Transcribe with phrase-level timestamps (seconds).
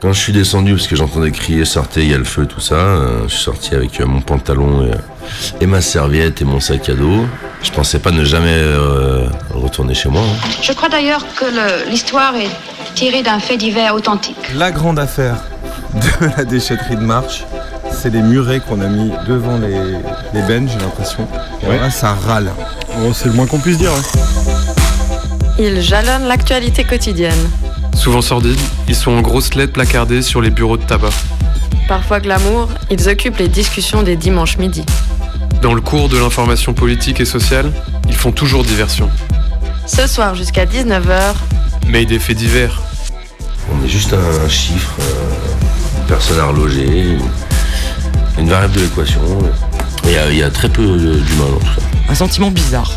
[0.00, 2.60] Quand je suis descendu, parce que j'entendais crier, sortez, il y a le feu, tout
[2.60, 6.58] ça, euh, je suis sorti avec euh, mon pantalon et, et ma serviette et mon
[6.58, 7.26] sac à dos.
[7.62, 10.22] Je pensais pas ne jamais euh, retourner chez moi.
[10.22, 10.48] hein.
[10.62, 11.44] Je crois d'ailleurs que
[11.90, 12.48] l'histoire est
[12.94, 14.38] tirée d'un fait divers authentique.
[14.56, 15.36] La grande affaire
[15.94, 17.44] de la déchetterie de Marche,
[17.92, 19.98] c'est les murets qu'on a mis devant les,
[20.32, 21.28] les bennes, j'ai l'impression.
[21.68, 21.78] Ouais.
[21.78, 22.50] là, ça râle.
[23.04, 23.92] Oh, c'est le moins qu'on puisse dire.
[25.58, 27.50] Ils jalonnent l'actualité quotidienne.
[27.94, 31.10] Souvent sordides, ils sont en grosses lettres placardées sur les bureaux de tabac.
[31.88, 34.84] Parfois glamour, ils occupent les discussions des dimanches midi.
[35.62, 37.70] Dans le cours de l'information politique et sociale,
[38.08, 39.10] ils font toujours diversion.
[39.86, 41.34] Ce soir jusqu'à 19h,
[41.88, 42.80] Mais des faits divers.
[43.72, 47.18] On est juste un, chiffre, euh, une personne à reloger,
[48.38, 49.20] une variable de l'équation.
[50.04, 51.82] Il y, a- il y a très peu euh, d'humains dans tout ça.
[52.08, 52.90] un sentiment bizarre.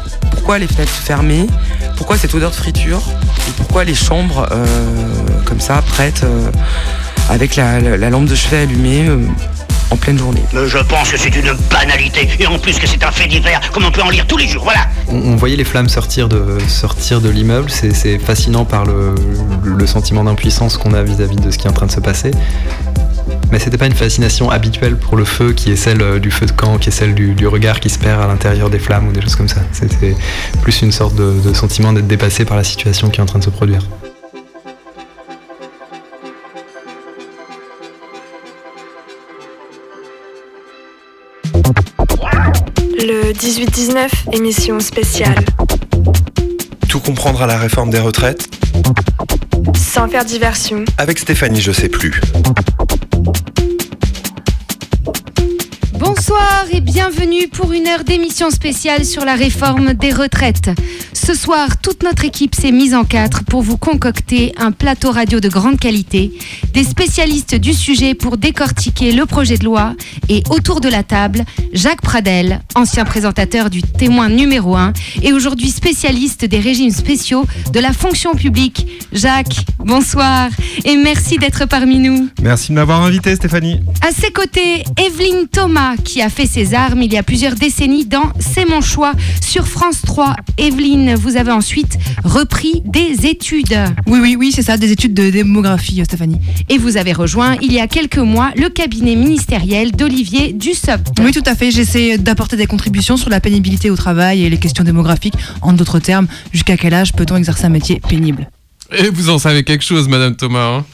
[0.43, 1.47] Pourquoi les fenêtres fermées
[1.95, 2.99] Pourquoi cette odeur de friture
[3.47, 4.65] Et pourquoi les chambres euh,
[5.45, 6.51] comme ça, prêtes, euh,
[7.29, 9.19] avec la, la- la lampe de chevet allumée euh,
[9.89, 13.11] en pleine journée Je pense que c'est une banalité, et en plus que c'est un
[13.11, 15.63] fait divers, comme on peut en lire tous les jours, voilà On, on voyait les
[15.63, 19.15] flammes sortir de, sortir de l'immeuble, c'est c'est fascinant par le,
[19.63, 22.31] le sentiment d'impuissance qu'on a vis-à-vis de ce qui est en train de se passer.
[23.53, 26.47] Mais c'était pas une fascination habituelle pour le feu qui est celle euh, du feu
[26.47, 29.07] de camp, qui est celle du, du regard qui se perd à l'intérieur des flammes
[29.07, 29.61] ou des choses comme ça.
[29.71, 30.15] C'était
[30.63, 33.37] plus une sorte de, de sentiment d'être dépassé par la situation qui est en train
[33.37, 33.87] de se produire.
[42.97, 45.45] Le 18-19, émission spéciale.
[46.89, 48.47] Tout comprendre à la réforme des retraites
[49.75, 50.85] Sans faire diversion.
[50.97, 52.19] Avec Stéphanie, je sais plus.
[56.05, 60.69] Bonsoir et bienvenue pour une heure d'émission spéciale sur la réforme des retraites.
[61.13, 65.39] Ce soir, toute notre équipe s'est mise en quatre pour vous concocter un plateau radio
[65.39, 66.33] de grande qualité,
[66.73, 69.95] des spécialistes du sujet pour décortiquer le projet de loi
[70.27, 75.69] et autour de la table, Jacques Pradel, ancien présentateur du témoin numéro 1 et aujourd'hui
[75.69, 78.85] spécialiste des régimes spéciaux de la fonction publique.
[79.13, 80.49] Jacques, bonsoir
[80.83, 82.27] et merci d'être parmi nous.
[82.41, 83.79] Merci de m'avoir invité, Stéphanie.
[84.01, 88.05] À ses côtés, Evelyne Thomas, qui a fait ses armes il y a plusieurs décennies
[88.05, 90.35] dans C'est mon choix sur France 3.
[90.57, 93.77] Evelyne, vous avez ensuite repris des études.
[94.07, 96.39] Oui, oui, oui, c'est ça, des études de démographie, euh, Stéphanie.
[96.69, 101.19] Et vous avez rejoint il y a quelques mois le cabinet ministériel d'Olivier Dussopt.
[101.21, 101.71] Oui, tout à fait.
[101.71, 105.35] J'essaie d'apporter des contributions sur la pénibilité au travail et les questions démographiques.
[105.61, 108.49] En d'autres termes, jusqu'à quel âge peut-on exercer un métier pénible?
[108.91, 110.85] Et vous en savez quelque chose, Madame Thomas hein?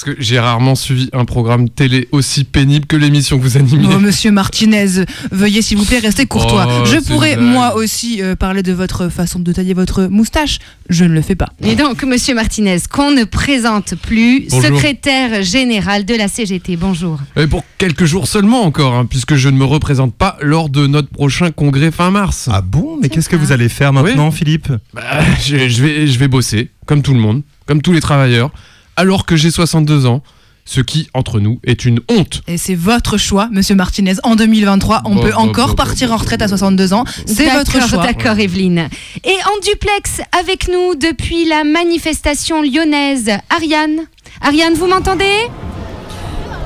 [0.00, 3.88] Parce que j'ai rarement suivi un programme télé aussi pénible que l'émission que vous animez.
[3.92, 6.68] Oh, monsieur Martinez, veuillez s'il vous plaît rester courtois.
[6.68, 10.60] Oh, Je pourrais, moi aussi, euh, parler de votre façon de tailler votre moustache.
[10.88, 11.48] Je ne le fais pas.
[11.64, 14.62] Et donc, Monsieur Martinez, qu'on ne présente plus, Bonjour.
[14.78, 16.76] secrétaire général de la CGT.
[16.76, 17.18] Bonjour.
[17.34, 20.86] Et pour quelques jours seulement encore, hein, puisque je ne me représente pas lors de
[20.86, 22.48] notre prochain congrès fin mars.
[22.52, 22.98] Ah bon?
[23.02, 24.68] Mais qu'est-ce que vous allez faire maintenant, Philippe?
[24.94, 25.02] Bah,
[25.44, 28.52] je, je vais, je vais bosser, comme tout le monde, comme tous les travailleurs,
[28.98, 30.22] alors que j'ai 62 ans,
[30.64, 32.42] ce qui, entre nous, est une honte.
[32.48, 34.14] Et c'est votre choix, monsieur Martinez.
[34.24, 36.92] En 2023, on Bon, peut bon, encore bon, partir bon, en retraite bon, à 62
[36.92, 37.04] ans.
[37.24, 38.02] C'est votre D'accord, choix.
[38.04, 38.88] D'accord, Evelyne.
[39.24, 44.00] Et en duplex avec nous depuis la manifestation lyonnaise, Ariane.
[44.42, 45.46] Ariane, vous m'entendez?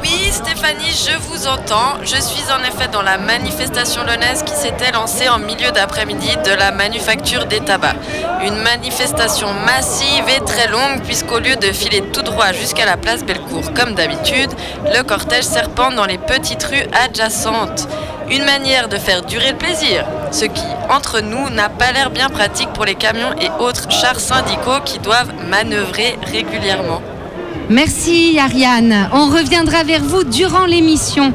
[0.02, 2.02] Oui, Stéphanie, je vous entends.
[2.02, 6.50] Je suis en effet dans la manifestation lyonnaise qui s'était lancée en milieu d'après-midi de
[6.50, 7.96] la manufacture des tabacs.
[8.44, 13.24] Une manifestation massive et très longue puisqu'au lieu de filer tout droit jusqu'à la place
[13.24, 14.50] Bellecour comme d'habitude,
[14.92, 17.86] le cortège serpente dans les petites rues adjacentes.
[18.28, 22.28] Une manière de faire durer le plaisir, ce qui, entre nous, n'a pas l'air bien
[22.28, 27.02] pratique pour les camions et autres chars syndicaux qui doivent manœuvrer régulièrement.
[27.70, 29.08] Merci Ariane.
[29.12, 31.32] On reviendra vers vous durant l'émission.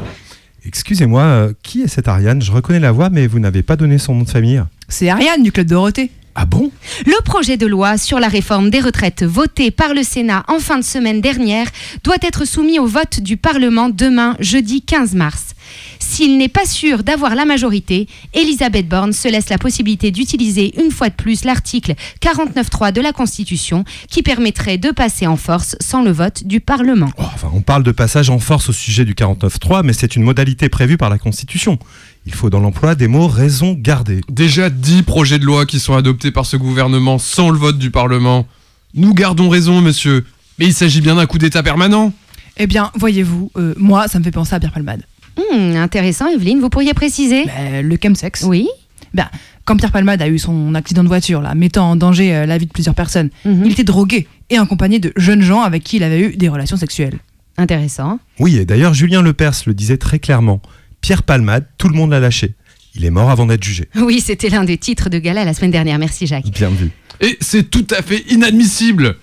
[0.66, 2.42] Excusez-moi, euh, qui est cette Ariane?
[2.42, 4.62] Je reconnais la voix, mais vous n'avez pas donné son nom de famille.
[4.90, 6.12] C'est Ariane du Club Dorothée.
[6.36, 6.72] Ah bon?
[7.06, 10.78] Le projet de loi sur la réforme des retraites voté par le Sénat en fin
[10.78, 11.68] de semaine dernière
[12.04, 15.56] doit être soumis au vote du Parlement demain, jeudi 15 mars.
[16.00, 20.92] S'il n'est pas sûr d'avoir la majorité, Elisabeth Borne se laisse la possibilité d'utiliser une
[20.92, 26.04] fois de plus l'article 49.3 de la Constitution qui permettrait de passer en force sans
[26.04, 27.10] le vote du Parlement.
[27.18, 30.24] Oh, Enfin, on parle de passage en force au sujet du 49.3, mais c'est une
[30.24, 31.78] modalité prévue par la Constitution.
[32.26, 34.22] Il faut dans l'emploi des mots raison gardée.
[34.30, 37.92] Déjà 10 projets de loi qui sont adoptés par ce gouvernement sans le vote du
[37.92, 38.48] Parlement.
[38.96, 40.26] Nous gardons raison, monsieur.
[40.58, 42.12] Mais il s'agit bien d'un coup d'État permanent.
[42.58, 45.04] Eh bien, voyez-vous, euh, moi, ça me fait penser à Pierre Palmade.
[45.38, 47.46] Hmm, intéressant, Evelyne, vous pourriez préciser?
[47.58, 48.44] Euh, le chemsex.
[48.44, 48.68] Oui.
[49.14, 49.28] Ben,
[49.66, 52.58] quand Pierre Palmade a eu son accident de voiture, là, mettant en danger euh, la
[52.58, 56.04] vie de plusieurs personnes, il était drogué et accompagné de jeunes gens avec qui il
[56.04, 57.20] avait eu des relations sexuelles.
[57.58, 58.20] Intéressant.
[58.40, 60.62] Oui, et d'ailleurs, Julien Lepers le disait très clairement.
[61.02, 62.56] Pierre Palmade, tout le monde l'a lâché.
[62.96, 63.88] Il est mort avant d'être jugé.
[63.96, 66.00] Oui, c'était l'un des titres de gala la semaine dernière.
[66.00, 66.50] Merci Jacques.
[66.52, 66.92] Bien vu.
[67.20, 69.18] Et c'est tout à fait inadmissible.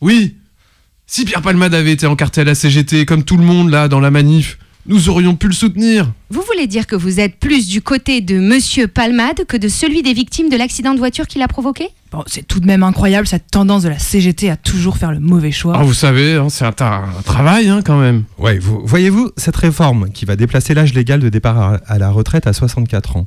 [0.00, 0.36] Oui.
[1.06, 4.00] Si Pierre Palmade avait été encarté à la CGT comme tout le monde là dans
[4.00, 6.10] la manif, nous aurions pu le soutenir.
[6.30, 10.02] Vous voulez dire que vous êtes plus du côté de Monsieur Palmade que de celui
[10.02, 11.88] des victimes de l'accident de voiture qu'il a provoqué?
[12.12, 15.20] Bon, c'est tout de même incroyable cette tendance de la CGT à toujours faire le
[15.20, 15.74] mauvais choix.
[15.76, 18.24] Ah, vous savez, hein, c'est un, ta- un travail hein, quand même.
[18.38, 22.10] Ouais, vous, voyez-vous, cette réforme qui va déplacer l'âge légal de départ à, à la
[22.10, 23.26] retraite à 64 ans,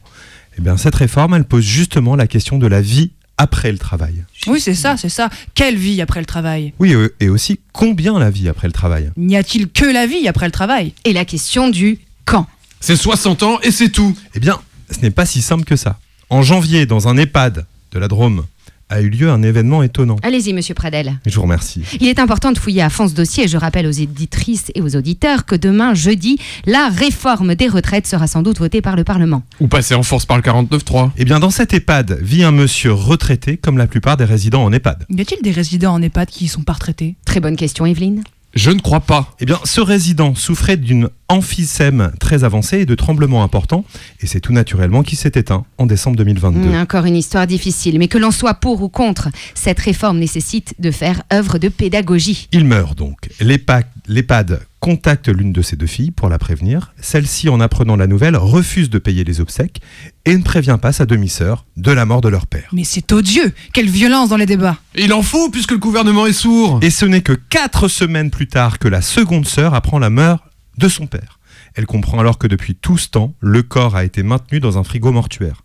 [0.57, 4.23] eh bien, cette réforme, elle pose justement la question de la vie après le travail.
[4.47, 5.29] Oui, c'est ça, c'est ça.
[5.55, 6.73] Quelle vie après le travail?
[6.79, 9.11] Oui, euh, et aussi combien la vie après le travail?
[9.17, 10.93] N'y a-t-il que la vie après le travail?
[11.05, 12.47] Et la question du quand
[12.79, 14.15] C'est 60 ans et c'est tout.
[14.35, 14.59] Eh bien,
[14.91, 15.99] ce n'est pas si simple que ça.
[16.29, 18.45] En janvier, dans un EHPAD de la Drôme,
[18.93, 20.17] a eu lieu un événement étonnant.
[20.21, 21.15] Allez-y, Monsieur Pradel.
[21.25, 21.81] Je vous remercie.
[21.99, 23.47] Il est important de fouiller à fond ce dossier.
[23.47, 28.27] Je rappelle aux éditrices et aux auditeurs que demain, jeudi, la réforme des retraites sera
[28.27, 29.43] sans doute votée par le Parlement.
[29.59, 31.11] Ou passer en force par le 49.3.
[31.17, 34.71] Eh bien, dans cet EHPAD vit un monsieur retraité comme la plupart des résidents en
[34.71, 35.05] EHPAD.
[35.09, 37.15] Y a-t-il des résidents en EHPAD qui sont pas retraités?
[37.25, 38.23] Très bonne question, Evelyne.
[38.53, 39.35] Je ne crois pas.
[39.39, 43.83] Eh bien, ce résident souffrait d'une emphysème très avancée et de tremblements importants,
[44.21, 46.59] et c'est tout naturellement qui s'est éteint en décembre 2022.
[46.69, 50.75] Hmm, Encore une histoire difficile, mais que l'on soit pour ou contre, cette réforme nécessite
[50.79, 52.47] de faire œuvre de pédagogie.
[52.51, 53.29] Il meurt donc.
[53.39, 56.93] L'EHPAD contacte l'une de ses deux filles pour la prévenir.
[56.99, 59.79] Celle-ci, en apprenant la nouvelle, refuse de payer les obsèques
[60.25, 62.67] et ne prévient pas sa demi-sœur de la mort de leur père.
[62.73, 66.33] Mais c'est odieux Quelle violence dans les débats il en faut puisque le gouvernement est
[66.33, 66.79] sourd.
[66.81, 70.39] Et ce n'est que quatre semaines plus tard que la seconde sœur apprend la mort
[70.77, 71.39] de son père.
[71.75, 74.83] Elle comprend alors que depuis tout ce temps, le corps a été maintenu dans un
[74.83, 75.63] frigo mortuaire.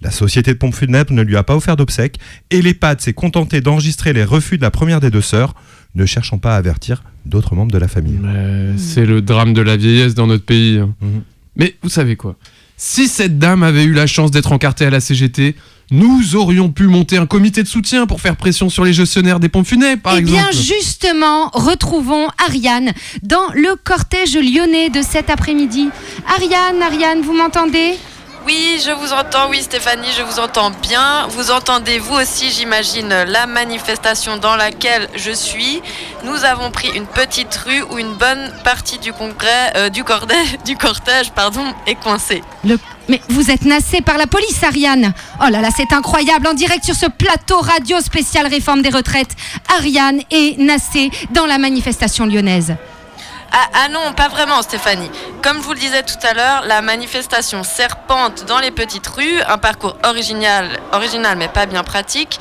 [0.00, 2.18] La société de pompes funèbres ne lui a pas offert d'obsèques
[2.50, 5.54] et l'EHPAD s'est contenté d'enregistrer les refus de la première des deux sœurs,
[5.94, 8.18] ne cherchant pas à avertir d'autres membres de la famille.
[8.20, 10.78] Mais c'est le drame de la vieillesse dans notre pays.
[10.78, 10.94] hein.
[11.00, 11.22] Mhm.
[11.56, 12.36] Mais vous savez quoi?
[12.76, 15.54] Si cette dame avait eu la chance d'être encartée à la CGT,
[15.92, 19.48] nous aurions pu monter un comité de soutien pour faire pression sur les gestionnaires des
[19.50, 20.40] pompes funèbres, par Eh exemple.
[20.40, 22.92] bien, justement, retrouvons Ariane
[23.22, 25.90] dans le cortège lyonnais de cet après-midi.
[26.26, 27.92] Ariane, Ariane, vous m'entendez?
[28.44, 31.26] Oui, je vous entends, oui Stéphanie, je vous entends bien.
[31.28, 35.80] Vous entendez vous aussi, j'imagine, la manifestation dans laquelle je suis.
[36.24, 40.58] Nous avons pris une petite rue où une bonne partie du congrès, euh, du cortège,
[40.64, 42.42] du cortège, pardon, est coincée.
[43.08, 46.84] Mais vous êtes nassée par la police, Ariane Oh là là, c'est incroyable En direct
[46.84, 49.36] sur ce plateau radio spécial réforme des retraites,
[49.76, 52.74] Ariane est nassée dans la manifestation lyonnaise.
[53.54, 55.10] Ah, ah non, pas vraiment Stéphanie.
[55.42, 59.42] Comme je vous le disais tout à l'heure, la manifestation serpente dans les petites rues,
[59.46, 62.40] un parcours original, original mais pas bien pratique.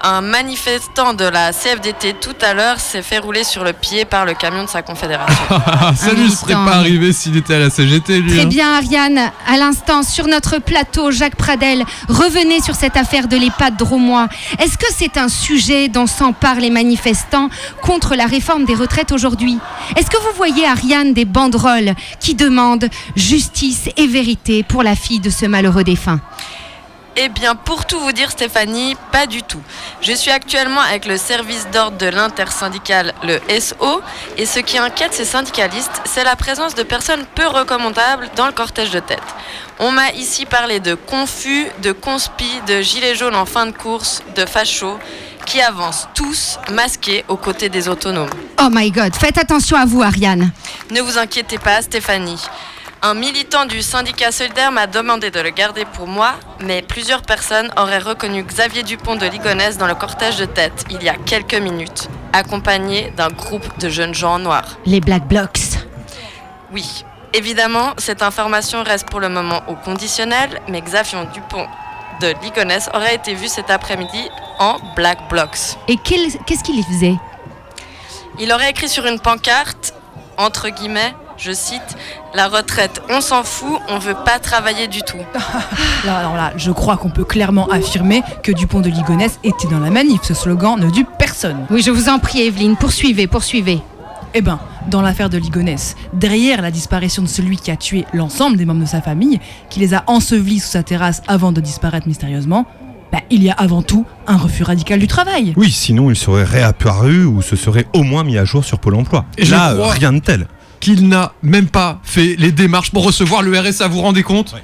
[0.00, 4.24] Un manifestant de la CFDT tout à l'heure s'est fait rouler sur le pied par
[4.24, 5.36] le camion de sa confédération.
[5.96, 8.30] Ça lui serait pas arrivé s'il était à la CGT, lui.
[8.30, 8.46] Très hein.
[8.46, 9.18] bien, Ariane.
[9.46, 14.28] À l'instant, sur notre plateau, Jacques Pradel, revenez sur cette affaire de l'EHPAD Dromois.
[14.60, 17.48] Est-ce que c'est un sujet dont s'emparent les manifestants
[17.82, 19.58] contre la réforme des retraites aujourd'hui?
[19.96, 25.20] Est-ce que vous voyez, Ariane, des banderoles qui demandent justice et vérité pour la fille
[25.20, 26.20] de ce malheureux défunt
[27.20, 29.60] Eh bien, pour tout vous dire, Stéphanie, pas du tout.
[30.00, 34.00] Je suis actuellement avec le service d'ordre de l'intersyndicale, le SO,
[34.36, 38.52] et ce qui inquiète ces syndicalistes, c'est la présence de personnes peu recommandables dans le
[38.52, 39.18] cortège de tête.
[39.80, 44.22] On m'a ici parlé de confus, de conspi, de gilets jaunes en fin de course,
[44.36, 45.00] de fachos,
[45.44, 48.30] qui avancent tous masqués aux côtés des autonomes.
[48.60, 50.52] Oh my god, faites attention à vous, Ariane.
[50.92, 52.40] Ne vous inquiétez pas, Stéphanie.
[53.00, 57.70] Un militant du syndicat solidaire m'a demandé de le garder pour moi, mais plusieurs personnes
[57.76, 61.54] auraient reconnu Xavier Dupont de Ligonnès dans le cortège de tête il y a quelques
[61.54, 62.08] minutes.
[62.32, 64.78] accompagnés d'un groupe de jeunes gens noirs.
[64.84, 65.60] Les Black Blocs.
[66.72, 71.66] Oui, évidemment, cette information reste pour le moment au conditionnel, mais Xavier Dupont
[72.20, 74.28] de Ligonesse aurait été vu cet après-midi
[74.58, 75.76] en Black Blocs.
[75.86, 77.14] Et qu'est-ce qu'il y faisait?
[78.40, 79.94] Il aurait écrit sur une pancarte,
[80.36, 81.96] entre guillemets, je cite,
[82.34, 85.16] La retraite, on s'en fout, on veut pas travailler du tout.
[86.04, 89.80] Là, alors là, je crois qu'on peut clairement affirmer que Dupont de Ligonnès était dans
[89.80, 90.20] la manif.
[90.22, 91.66] Ce slogan ne dupe personne.
[91.70, 93.80] Oui, je vous en prie, Evelyne, poursuivez, poursuivez.
[94.34, 98.56] Eh ben, dans l'affaire de Ligonnès, derrière la disparition de celui qui a tué l'ensemble
[98.56, 99.40] des membres de sa famille,
[99.70, 102.66] qui les a ensevelis sous sa terrasse avant de disparaître mystérieusement,
[103.10, 105.54] bah, il y a avant tout un refus radical du travail.
[105.56, 108.96] Oui, sinon il serait réapparu ou se serait au moins mis à jour sur Pôle
[108.96, 109.24] emploi.
[109.38, 110.46] Et Là, crois- euh, rien de tel.
[110.80, 114.54] Qu'il n'a même pas fait les démarches pour recevoir le RSA, vous vous rendez compte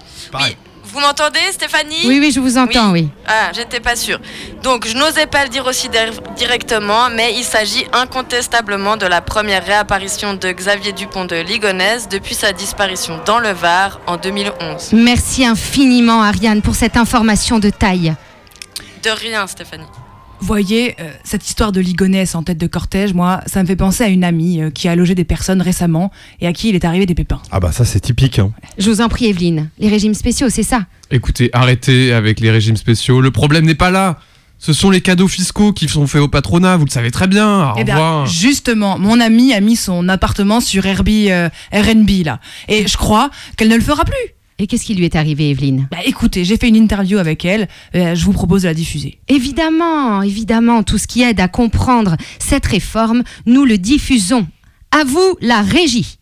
[0.85, 2.03] Vous m'entendez, Stéphanie?
[2.07, 3.09] Oui, oui, je vous entends, oui.
[3.27, 4.21] Ah, j'étais pas sûre.
[4.63, 9.21] Donc, je n'osais pas le dire aussi dir- directement, mais il s'agit incontestablement de la
[9.21, 14.93] première réapparition de Xavier Dupont de Ligonnès depuis sa disparition dans le Var en 2011.
[14.93, 18.15] Merci infiniment, Ariane, pour cette information de taille.
[19.03, 19.87] De rien, Stéphanie.
[20.45, 24.05] Voyez, euh, cette histoire de Ligonnès en tête de cortège, moi, ça me fait penser
[24.05, 26.85] à une amie euh, qui a logé des personnes récemment et à qui il est
[26.85, 27.41] arrivé des pépins.
[27.51, 28.39] Ah bah ça c'est typique.
[28.39, 28.53] Hein.
[28.77, 29.71] Je vous en prie, Evelyne.
[29.79, 33.23] Les régimes spéciaux, c'est ça Écoutez, arrêtez avec les régimes spéciaux.
[33.23, 34.19] Le problème n'est pas là.
[34.59, 37.71] Ce sont les cadeaux fiscaux qui sont faits au patronat, vous le savez très bien.
[37.71, 42.39] Au Eh justement, mon amie a mis son appartement sur Airbnb, euh, RNB, là.
[42.69, 44.35] Et je crois qu'elle ne le fera plus.
[44.61, 45.89] Et qu'est-ce qui lui est arrivé, Evelyne?
[45.91, 49.19] Bah écoutez, j'ai fait une interview avec elle, euh, je vous propose de la diffuser.
[49.27, 54.47] Évidemment, évidemment, tout ce qui aide à comprendre cette réforme, nous le diffusons.
[54.93, 56.19] À vous, la régie.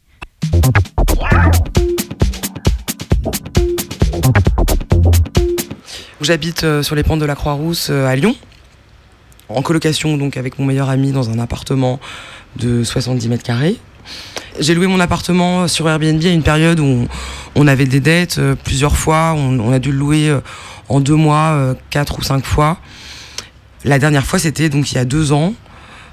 [6.22, 8.34] J'habite euh, sur les pentes de la Croix-Rousse euh, à Lyon,
[9.50, 12.00] en colocation donc avec mon meilleur ami dans un appartement
[12.56, 13.76] de 70 mètres carrés.
[14.58, 17.06] J'ai loué mon appartement sur Airbnb à une période où
[17.54, 19.34] on, avait des dettes euh, plusieurs fois.
[19.36, 20.40] On, a dû le louer euh,
[20.88, 22.78] en deux mois, euh, quatre ou cinq fois.
[23.84, 25.54] La dernière fois, c'était donc il y a deux ans,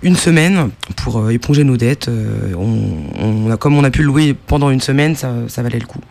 [0.01, 2.09] une semaine pour éponger nos dettes.
[2.57, 2.87] On,
[3.19, 5.85] on a, comme on a pu le louer pendant une semaine, ça, ça valait le
[5.85, 6.01] coup.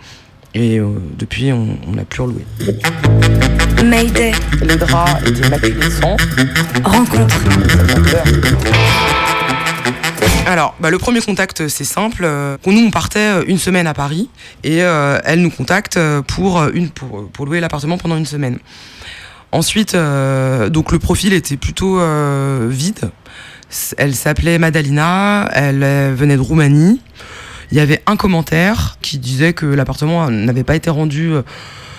[0.55, 0.87] Et euh,
[1.19, 2.45] depuis, on on n'a plus reloué.
[3.85, 4.33] Mayday.
[4.63, 6.17] Les draps étaient maculés de sang.
[6.83, 7.27] Rencontre.
[10.47, 12.23] Alors, bah, le premier contact, c'est simple.
[12.25, 14.31] Euh, Nous, on partait euh, une semaine à Paris
[14.65, 16.73] et euh, elle nous contacte euh, pour, euh,
[17.39, 18.59] louer l'appartement pendant une semaine.
[19.53, 23.11] Ensuite, euh, donc le profil était plutôt euh, vide.
[23.99, 27.01] Elle s'appelait Madalina, elle euh, venait de Roumanie.
[27.71, 31.43] Il y avait un commentaire qui disait que l'appartement n'avait pas été rendu euh,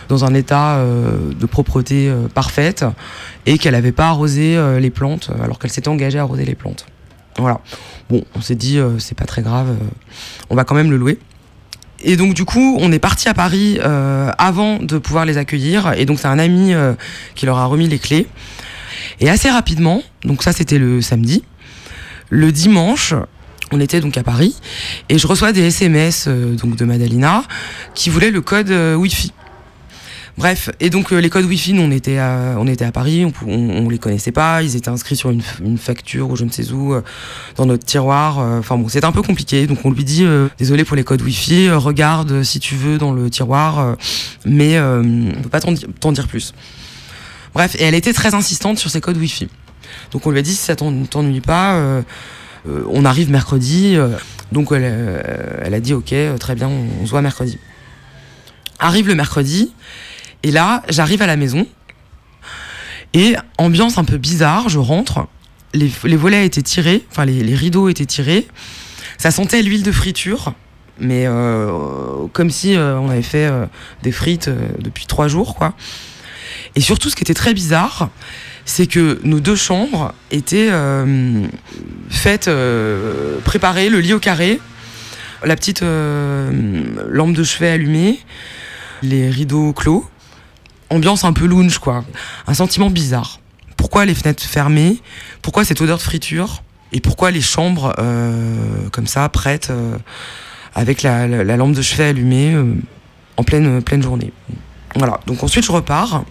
[0.07, 2.83] dans un état euh, de propreté euh, parfaite
[3.45, 6.45] et qu'elle n'avait pas arrosé euh, les plantes euh, alors qu'elle s'était engagée à arroser
[6.45, 6.87] les plantes.
[7.37, 7.61] Voilà.
[8.09, 9.85] Bon, on s'est dit, euh, c'est pas très grave, euh,
[10.49, 11.19] on va quand même le louer.
[12.01, 15.93] Et donc, du coup, on est parti à Paris euh, avant de pouvoir les accueillir.
[15.97, 16.73] Et donc, c'est un ami
[17.35, 18.25] qui leur a remis les clés.
[19.19, 21.43] Et assez rapidement, donc ça, c'était le samedi.
[22.29, 23.13] Le dimanche,
[23.71, 24.55] on était donc à Paris.
[25.09, 27.43] Et je reçois des SMS de Madalina
[27.95, 29.33] qui voulaient le code Wi-Fi.
[30.39, 32.55] Bref, et donc euh, les codes Wi-Fi, on était à,
[32.93, 35.41] Paris, on, les connaissait pas, ils étaient inscrits sur une,
[35.77, 37.01] facture ou je ne sais où, euh,
[37.57, 38.39] dans notre tiroir.
[38.39, 40.25] euh, Enfin bon, c'était un peu compliqué, donc on lui dit
[40.57, 43.97] désolé pour les codes Wi-Fi, regarde si tu veux dans le tiroir,
[44.45, 46.53] mais on peut pas t'en di- t'en dire plus.
[47.53, 49.49] Bref, et elle était très insistante sur ces codes Wi-Fi.
[50.13, 52.01] Donc on lui a dit si ça t'en- t'ennuie pas,
[52.65, 53.97] on arrive mercredi.
[54.53, 57.57] donc elle, a dit ok, très bien, on se voit mercredi.
[58.81, 59.73] Arrive le mercredi,
[60.43, 61.67] et là, j'arrive à la maison.
[63.13, 65.27] Et ambiance un peu bizarre, je rentre.
[65.73, 68.47] Les, volets étaient tirés, enfin les, rideaux étaient tirés.
[69.17, 70.53] Ça sentait l'huile de friture,
[70.99, 73.65] mais euh, comme si euh, on avait fait euh,
[74.01, 75.73] des frites depuis trois jours, quoi.
[76.75, 78.09] Et surtout, ce qui était très bizarre,
[78.65, 80.69] c'est que nos deux chambres étaient
[82.09, 82.49] faites,
[83.43, 84.59] préparées, le lit au carré,
[85.43, 88.19] la petite lampe de chevet allumée,
[89.01, 90.07] les rideaux clos
[90.89, 92.03] ambiance un peu lounge, quoi.
[92.47, 93.39] Un sentiment bizarre.
[93.77, 94.97] Pourquoi les fenêtres fermées?
[95.41, 96.63] Pourquoi cette odeur de friture?
[96.91, 99.95] Et pourquoi les chambres euh, comme ça, prêtes, euh,
[100.73, 102.73] avec la, la- la lampe de chevet allumée euh,
[103.37, 104.33] en pleine, journée?
[104.95, 106.23] Voilà, donc ensuite je repars.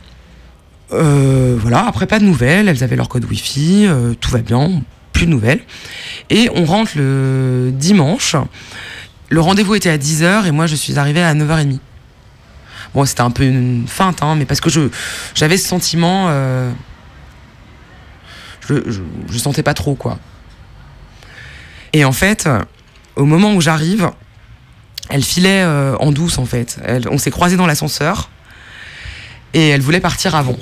[0.91, 3.89] Voilà, après pas de nouvelles, elles avaient leur code Wi-Fi,
[4.21, 5.61] tout va bien, plus de nouvelles.
[6.31, 8.37] Et on rentre le dimanche.
[9.29, 11.79] Le rendez-vous était à 10h et moi je suis arrivée à 9h30.
[12.95, 14.71] Bon, c'était un peu une feinte, hein, mais parce que
[15.35, 16.27] j'avais ce sentiment.
[16.31, 16.71] euh,
[18.69, 18.75] je,
[19.31, 20.19] je, sentais pas trop, quoi.
[21.93, 22.49] Et en fait,
[23.17, 24.11] au moment où j'arrive,
[25.11, 26.79] elle filait euh, en douce en fait.
[27.11, 28.31] On s'est croisés dans l'ascenseur
[29.55, 30.57] et elle voulait partir avant.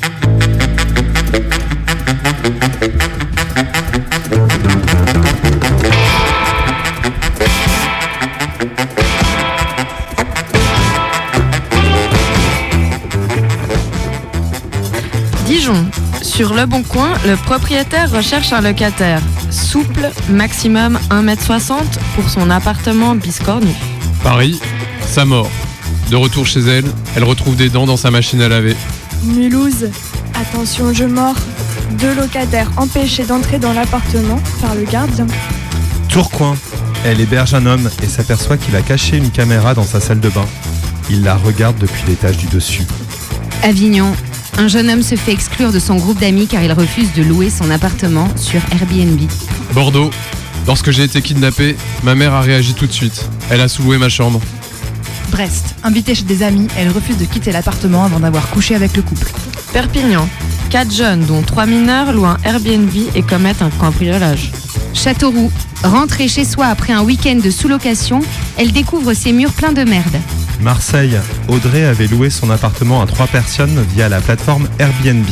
[15.67, 15.87] Dijon.
[16.23, 19.21] Sur Le Bon Coin, le propriétaire recherche un locataire.
[19.51, 21.83] Souple, maximum 1m60
[22.15, 23.73] pour son appartement biscornu.
[24.23, 24.61] Paris,
[25.07, 25.51] sa mort.
[26.11, 26.85] De retour chez elle,
[27.17, 28.77] elle retrouve des dents dans sa machine à laver.
[29.25, 29.91] Mulhouse,
[30.35, 31.37] attention, je mords.
[31.99, 35.27] Deux locataires empêchés d'entrer dans l'appartement par le gardien.
[36.09, 36.57] Tourcoing.
[37.05, 40.29] Elle héberge un homme et s'aperçoit qu'il a caché une caméra dans sa salle de
[40.29, 40.47] bain.
[41.11, 42.87] Il la regarde depuis l'étage du dessus.
[43.63, 44.13] Avignon.
[44.59, 47.51] Un jeune homme se fait exclure de son groupe d'amis car il refuse de louer
[47.51, 49.21] son appartement sur Airbnb.
[49.75, 50.11] Bordeaux.
[50.67, 53.29] Lorsque j'ai été kidnappé, ma mère a réagi tout de suite.
[53.51, 54.41] Elle a sous-loué ma chambre.
[55.31, 59.03] Brest, invitée chez des amis, elle refuse de quitter l'appartement avant d'avoir couché avec le
[59.03, 59.31] couple.
[59.73, 60.27] Perpignan.
[60.71, 64.51] Quatre jeunes, dont trois mineurs, louent un Airbnb et commettent un cambriolage.
[64.97, 65.53] Châteauroux.
[65.85, 68.21] Rentrée chez soi après un week-end de sous-location,
[68.57, 70.17] elle découvre ses murs pleins de merde.
[70.61, 71.19] Marseille.
[71.49, 75.27] Audrey avait loué son appartement à trois personnes via la plateforme Airbnb.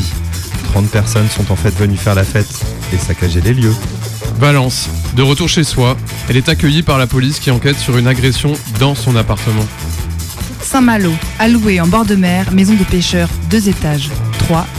[0.73, 3.75] 30 personnes sont en fait venues faire la fête et saccager les lieux.
[4.39, 4.89] Valence.
[5.17, 5.97] De retour chez soi,
[6.29, 9.65] elle est accueillie par la police qui enquête sur une agression dans son appartement.
[10.61, 14.11] Saint-Malo, alloué en bord de mer, maison de pêcheurs, deux étages.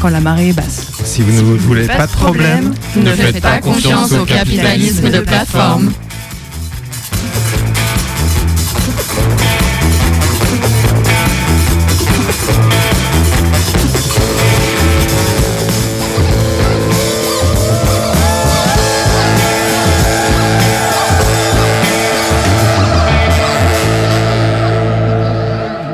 [0.01, 0.91] Quand la marée est basse.
[1.03, 5.91] Si vous ne voulez pas de problème, Ne faites pas confiance au capitalisme de plateforme.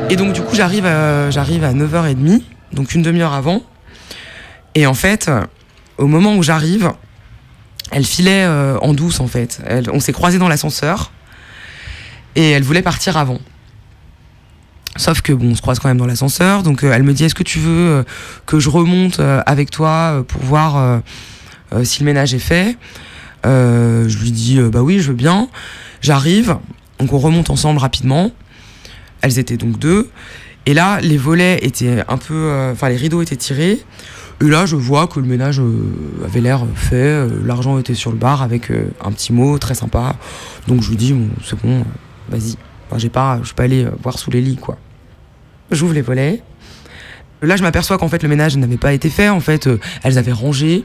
[0.10, 2.42] Et donc du coup j'arrive à, j'arrive à 9h30,
[2.74, 3.64] donc une demi-heure avant.
[4.76, 5.46] Et en fait, euh,
[5.98, 6.92] au moment où j'arrive,
[7.92, 9.62] elle filait euh, en douce en fait.
[9.92, 11.12] On s'est croisés dans l'ascenseur
[12.36, 13.40] et elle voulait partir avant.
[14.98, 17.24] Sauf que bon, on se croise quand même dans l'ascenseur, donc euh, elle me dit
[17.24, 18.06] est-ce que tu veux
[18.46, 21.02] que je remonte avec toi pour voir
[21.84, 22.78] si le ménage est fait?
[23.44, 25.50] Je lui dis bah oui, je veux bien.
[26.02, 26.58] J'arrive,
[27.00, 28.32] donc on remonte ensemble rapidement.
[29.22, 30.10] Elles étaient donc deux.
[30.66, 32.34] Et là, les volets étaient un peu.
[32.34, 33.80] euh, Enfin, les rideaux étaient tirés.
[34.42, 35.84] Et là, je vois que le ménage euh,
[36.26, 36.96] avait l'air fait.
[36.96, 38.72] euh, L'argent était sur le bar avec
[39.04, 40.16] un petit mot très sympa.
[40.68, 41.84] Donc je lui dis, bon, c'est bon,
[42.30, 42.56] vas-y.
[42.88, 44.78] Enfin, j'ai pas, je suis pas allé voir sous les lits, quoi.
[45.72, 46.42] J'ouvre les volets.
[47.42, 49.30] Là, je m'aperçois qu'en fait, le ménage n'avait pas été fait.
[49.30, 49.68] En fait,
[50.04, 50.84] elles avaient rangé.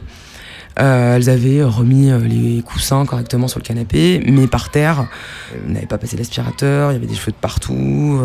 [0.79, 5.07] Euh, elles avaient remis euh, les coussins correctement sur le canapé, mais par terre,
[5.55, 8.21] elles n'avaient pas passé l'aspirateur, il y avait des cheveux de partout.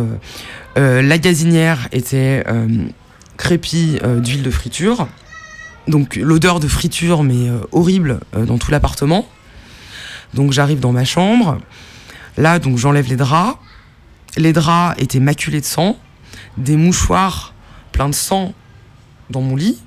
[0.78, 2.44] euh, la gazinière était
[3.38, 5.08] crépie d'huile de friture.
[5.88, 9.28] Donc l'odeur de friture, mais horrible, dans tout l'appartement.
[10.34, 11.58] Donc j'arrive dans ma chambre.
[12.38, 13.58] Là, donc j'enlève les draps.
[14.38, 15.98] Les draps étaient maculés de sang.
[16.58, 17.54] Des mouchoirs
[17.92, 18.54] pleins de sang
[19.30, 19.82] dans mon lit.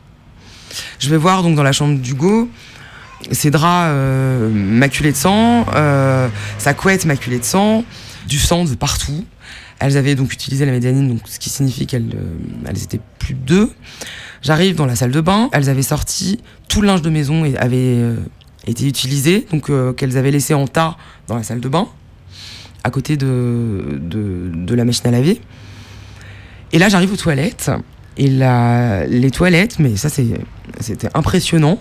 [0.98, 2.48] Je vais voir donc dans la chambre d'Hugo
[3.30, 7.84] ses draps euh, maculés de sang, euh, sa couette maculée de sang,
[8.26, 9.24] du sang de partout.
[9.78, 13.34] Elles avaient donc utilisé la médianine, donc, ce qui signifie qu'elles euh, elles étaient plus
[13.34, 13.72] de deux.
[14.42, 17.56] J'arrive dans la salle de bain, elles avaient sorti tout le linge de maison et
[17.56, 17.98] avait
[18.66, 21.88] été utilisé, donc qu'elles avaient laissé en tas dans la salle de bain,
[22.82, 25.40] à côté de, de, de la machine à laver.
[26.72, 27.70] Et là, j'arrive aux toilettes.
[28.16, 31.80] Et la, les toilettes, mais ça c'était impressionnant,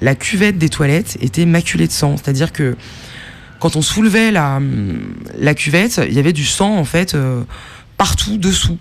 [0.00, 2.16] la cuvette des toilettes était maculée de sang.
[2.16, 2.74] C'est-à-dire que
[3.60, 4.60] quand on soulevait la,
[5.38, 7.42] la cuvette, il y avait du sang en fait euh,
[7.98, 8.78] partout dessous.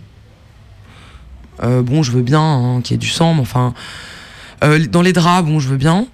[1.62, 3.74] Euh, bon, je veux bien hein, qu'il y ait du sang, mais enfin,
[4.64, 6.08] euh, dans les draps, bon, je veux bien,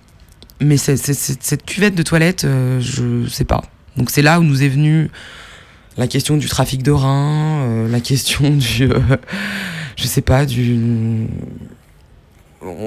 [0.59, 2.45] mais cette cuvette de toilette,
[2.79, 3.63] je sais pas.
[3.95, 5.09] Donc c'est là où nous est venue
[5.97, 8.89] la question du trafic de reins, la question du,
[9.99, 11.27] je sais pas, du,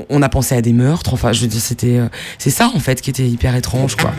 [0.09, 1.13] on- a pensé à des meurtres.
[1.13, 4.13] Enfin, je veux c'était, euh, c'est ça en fait qui était hyper étrange, quoi.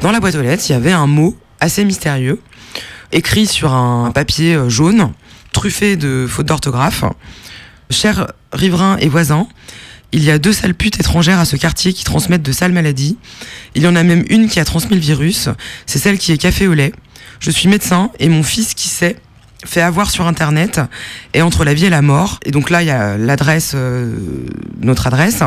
[0.00, 2.40] Dans la boîte aux lettres, il y avait un mot assez mystérieux,
[3.12, 5.12] écrit sur un papier euh, jaune,
[5.52, 7.04] truffé de fautes d'orthographe.
[7.90, 9.46] Chers riverains et voisins,
[10.12, 13.16] il y a deux sales putes étrangères à ce quartier qui transmettent de sales maladies.
[13.74, 15.48] Il y en a même une qui a transmis le virus.
[15.86, 16.92] C'est celle qui est café au lait.
[17.38, 19.16] Je suis médecin et mon fils qui sait
[19.64, 20.80] fait avoir sur internet
[21.34, 22.40] est entre la vie et la mort.
[22.44, 24.14] Et donc là, il y a l'adresse, euh,
[24.80, 25.42] notre adresse.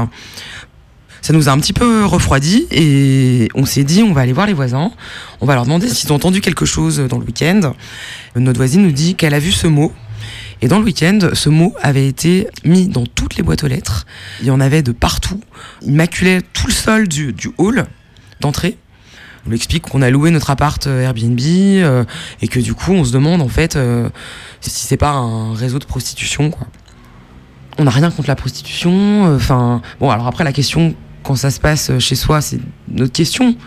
[1.22, 4.46] Ça nous a un petit peu refroidi et on s'est dit on va aller voir
[4.46, 4.92] les voisins,
[5.40, 7.74] on va leur demander s'ils ont entendu quelque chose dans le week-end.
[8.36, 9.94] Notre voisine nous dit qu'elle a vu ce mot.
[10.62, 14.06] Et dans le week-end, ce mot avait été mis dans toutes les boîtes aux lettres.
[14.42, 15.42] Il y en avait de partout.
[15.82, 17.86] Il maculait tout le sol du, hall
[18.40, 18.78] d'entrée.
[19.46, 22.06] On lui explique qu'on a loué notre appart euh, Airbnb euh,
[22.42, 24.10] et que du coup on se demande en fait euh,
[24.62, 26.50] si c'est pas un réseau de prostitution.
[27.78, 29.36] On n'a rien contre la prostitution.
[29.36, 33.58] Enfin bon alors après la question quand ça se passe chez soi c'est notre question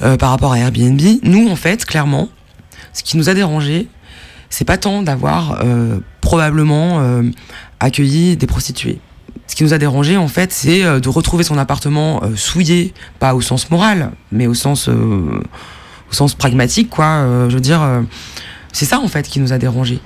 [0.00, 1.00] par rapport à Airbnb.
[1.22, 2.28] Nous en fait clairement
[2.92, 3.86] ce qui nous a dérangé
[4.50, 5.62] c'est pas tant d'avoir
[6.24, 7.22] probablement euh,
[7.80, 8.98] accueilli des prostituées.
[9.46, 12.94] Ce qui nous a dérangé, en fait, c'est euh, de retrouver son appartement euh, souillé,
[13.20, 15.42] pas au sens moral, mais au sens, au
[16.12, 17.26] sens pragmatique, quoi.
[17.48, 17.82] Je veux dire,
[18.72, 20.00] c'est ça, en fait, qui nous a dérangé.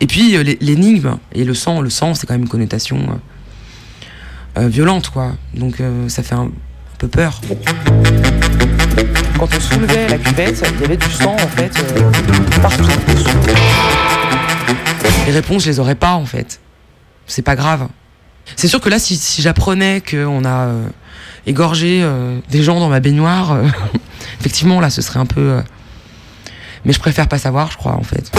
[0.00, 2.98] Et puis, l'é- l'énigme et le sang, le sang, c'est quand même une connotation
[4.56, 5.32] violente, quoi.
[5.54, 5.76] Donc,
[6.08, 6.50] ça fait un,
[6.98, 7.40] peu peur.
[9.38, 11.72] Quand on soulevait la cuvette, il y avait du sang, en fait,
[12.60, 12.84] partout.
[15.26, 16.60] Les réponses, je les aurais pas, en fait.
[17.26, 17.88] C'est pas grave.
[18.56, 20.86] C'est sûr que là, si, si j'apprenais qu'on a euh,
[21.46, 23.66] égorgé euh, des gens dans ma baignoire, euh,
[24.40, 25.60] effectivement, là, ce serait un peu.
[26.84, 28.30] Mais je préfère pas savoir, je crois, en fait.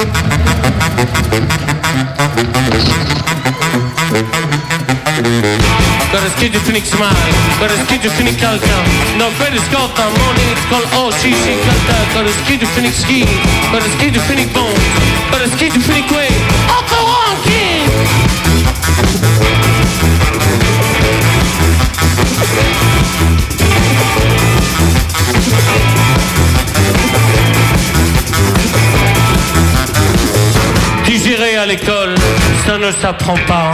[31.63, 32.15] À l'école,
[32.65, 33.71] ça ne s'apprend pas.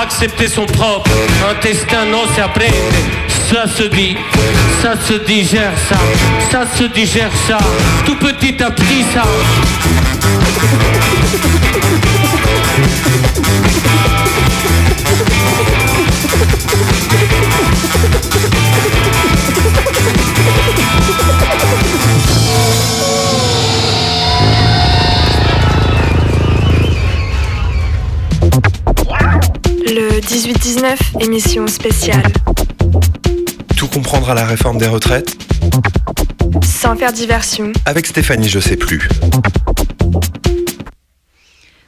[0.00, 1.10] Accepter son propre
[1.50, 2.72] intestin, non, c'est apprendre.
[3.50, 4.16] Ça se dit,
[4.82, 5.96] ça se digère ça,
[6.50, 7.58] ça se digère ça,
[8.04, 9.24] tout petit a pris ça.
[29.94, 32.22] Le 18-19, émission spéciale.
[33.76, 35.36] Tout comprendre à la réforme des retraites
[36.64, 37.72] Sans faire diversion.
[37.86, 39.08] avec Stéphanie, je sais plus.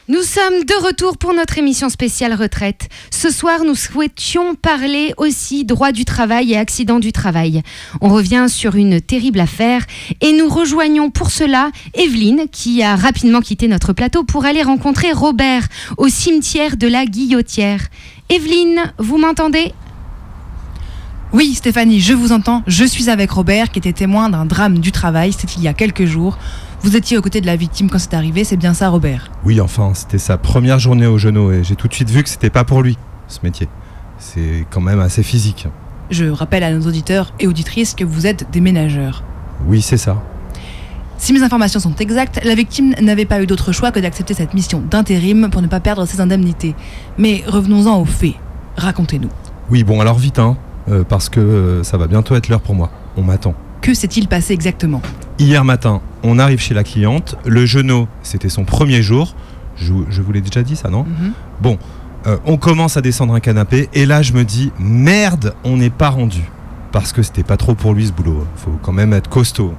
[0.06, 2.90] Nous sommes de retour pour notre émission spéciale retraite.
[3.10, 7.62] Ce soir, nous souhaitions parler aussi droit du travail et accident du travail.
[8.02, 9.80] On revient sur une terrible affaire
[10.20, 15.10] et nous rejoignons pour cela Evelyne qui a rapidement quitté notre plateau pour aller rencontrer
[15.10, 17.80] Robert au cimetière de la Guillotière.
[18.28, 19.72] Evelyne, vous m'entendez?
[21.32, 22.62] Oui, Stéphanie, je vous entends.
[22.66, 25.32] Je suis avec Robert, qui était témoin d'un drame du travail.
[25.32, 26.36] C'était il y a quelques jours.
[26.84, 29.30] Vous étiez aux côtés de la victime quand c'est arrivé, c'est bien ça, Robert?
[29.46, 32.28] Oui, enfin, c'était sa première journée au genou et j'ai tout de suite vu que
[32.28, 33.68] c'était pas pour lui, ce métier.
[34.18, 35.66] C'est quand même assez physique.
[36.10, 39.22] Je rappelle à nos auditeurs et auditrices que vous êtes des ménageurs.
[39.66, 40.22] Oui, c'est ça.
[41.16, 44.52] Si mes informations sont exactes, la victime n'avait pas eu d'autre choix que d'accepter cette
[44.52, 46.74] mission d'intérim pour ne pas perdre ses indemnités.
[47.16, 48.34] Mais revenons-en aux faits.
[48.76, 49.30] Racontez-nous.
[49.70, 50.58] Oui, bon, alors vite, hein,
[50.90, 52.90] euh, parce que euh, ça va bientôt être l'heure pour moi.
[53.16, 53.54] On m'attend.
[53.84, 55.02] Que s'est-il passé exactement?
[55.38, 57.36] Hier matin, on arrive chez la cliente.
[57.44, 59.36] Le genou, c'était son premier jour.
[59.76, 61.04] Je, je vous l'ai déjà dit ça, non?
[61.60, 61.76] Bon,
[62.26, 65.90] euh, on commence à descendre un canapé et là je me dis merde, on n'est
[65.90, 66.40] pas rendu.
[66.92, 68.46] Parce que c'était pas trop pour lui ce boulot.
[68.56, 69.74] Faut quand même être costaud.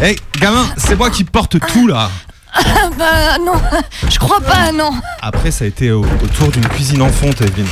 [0.00, 2.10] Hey, gamin, c'est moi qui porte tout là.
[2.58, 3.60] Ah bah non,
[4.10, 4.90] je crois pas, non.
[5.22, 7.66] Après, ça a été au, autour d'une cuisine en fonte, Evelyne.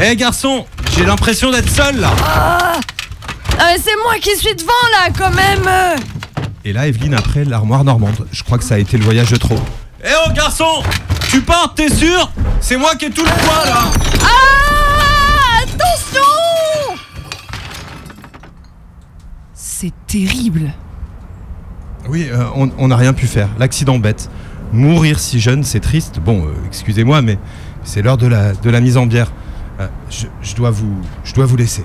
[0.00, 2.10] Hé garçon, j'ai l'impression d'être seul là.
[2.24, 2.80] Ah,
[3.58, 5.66] Ah, mais c'est moi qui suis devant là, quand même.
[5.66, 5.96] euh.
[6.64, 8.26] Et là, Evelyne, après l'armoire normande.
[8.32, 9.58] Je crois que ça a été le voyage de trop.
[10.04, 10.82] Eh oh garçon
[11.28, 12.30] Tu pars, t'es sûr?
[12.60, 13.82] C'est moi qui ai tout le poids là
[14.22, 16.96] Ah Attention
[19.54, 20.72] C'est terrible.
[22.10, 22.42] Oui, euh,
[22.76, 23.48] on n'a rien pu faire.
[23.60, 24.28] L'accident bête.
[24.72, 26.18] Mourir si jeune, c'est triste.
[26.24, 27.38] Bon, euh, excusez-moi, mais
[27.84, 29.30] c'est l'heure de la, mise en bière.
[29.78, 29.86] Euh,
[30.42, 31.84] je dois vous laisser.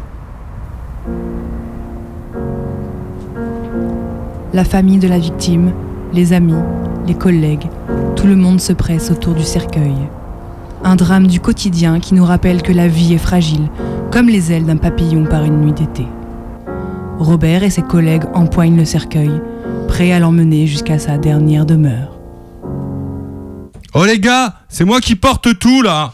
[4.51, 5.73] La famille de la victime,
[6.11, 6.55] les amis,
[7.05, 7.67] les collègues,
[8.15, 9.95] tout le monde se presse autour du cercueil.
[10.83, 13.67] Un drame du quotidien qui nous rappelle que la vie est fragile,
[14.11, 16.07] comme les ailes d'un papillon par une nuit d'été.
[17.19, 19.31] Robert et ses collègues empoignent le cercueil,
[19.95, 22.19] prêts à l'emmener jusqu'à sa dernière demeure.
[23.93, 26.11] Oh les gars, c'est moi qui porte tout là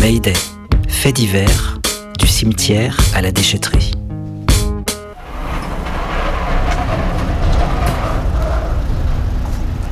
[0.00, 0.34] Mayday,
[0.86, 1.80] fait divers,
[2.18, 3.92] du cimetière à la déchetterie.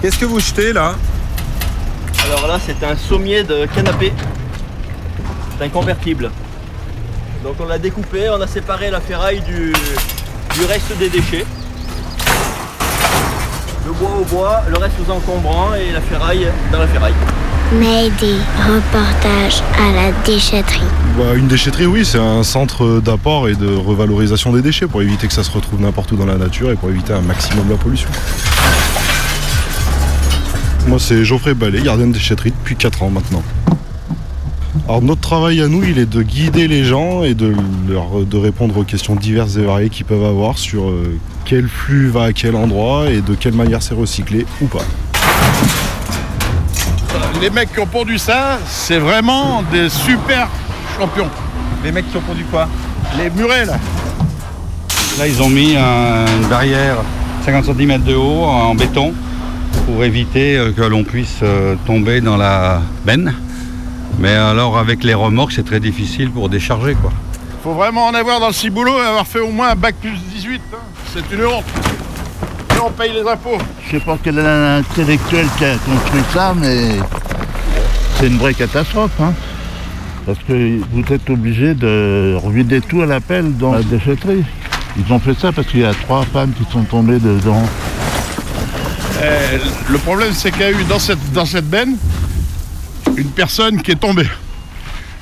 [0.02, 0.96] Qu'est-ce que vous jetez là?
[2.26, 4.12] Alors là, c'est un sommier de canapé.
[5.56, 6.30] C'est un convertible.
[7.46, 11.46] Donc on l'a découpé, on a séparé la ferraille du, du reste des déchets.
[13.86, 17.14] Le bois au bois, le reste aux encombrants et la ferraille dans la ferraille.
[17.72, 18.34] Mayday,
[18.66, 20.80] reportage à la déchetterie.
[21.16, 25.28] Bah, une déchetterie, oui, c'est un centre d'apport et de revalorisation des déchets pour éviter
[25.28, 27.76] que ça se retrouve n'importe où dans la nature et pour éviter un maximum la
[27.76, 28.08] pollution.
[30.88, 33.44] Moi, c'est Geoffrey Ballet, gardien de déchetterie depuis 4 ans maintenant.
[34.88, 37.52] Alors, notre travail à nous, il est de guider les gens et de,
[37.88, 42.08] leur, de répondre aux questions diverses et variées qu'ils peuvent avoir sur euh, quel flux
[42.08, 44.84] va à quel endroit et de quelle manière c'est recyclé ou pas.
[47.40, 50.48] Les mecs qui ont pondu ça, c'est vraiment des super
[50.98, 51.28] champions.
[51.84, 52.68] Les mecs qui ont pondu quoi?
[53.18, 53.78] Les murets là.
[55.18, 56.96] Là, ils ont mis un- une barrière
[57.44, 59.12] 50 cm de haut en béton
[59.86, 63.34] pour éviter euh, que l'on puisse euh, tomber dans la benne.
[64.18, 66.94] Mais alors, avec les remorques, c'est très difficile pour décharger.
[66.94, 67.12] quoi.
[67.62, 70.12] Faut vraiment en avoir dans le ciboulot et avoir fait au moins un bac plus
[70.34, 70.60] 18.
[70.72, 70.76] hein.
[71.12, 71.64] C'est une honte.
[72.74, 73.58] Et on paye les impôts.
[73.86, 76.96] Je sais pas quel est l'intellectuel qui a construit ça, mais
[78.18, 79.10] c'est une vraie catastrophe.
[79.20, 79.32] hein.
[80.24, 84.44] Parce que vous êtes obligé de revider tout à la pelle dans la déchetterie.
[84.98, 87.62] Ils ont fait ça parce qu'il y a trois femmes qui sont tombées dedans.
[89.22, 91.96] Euh, le problème, c'est qu'il y a eu dans cette, dans cette benne
[93.16, 94.28] une personne qui est tombée.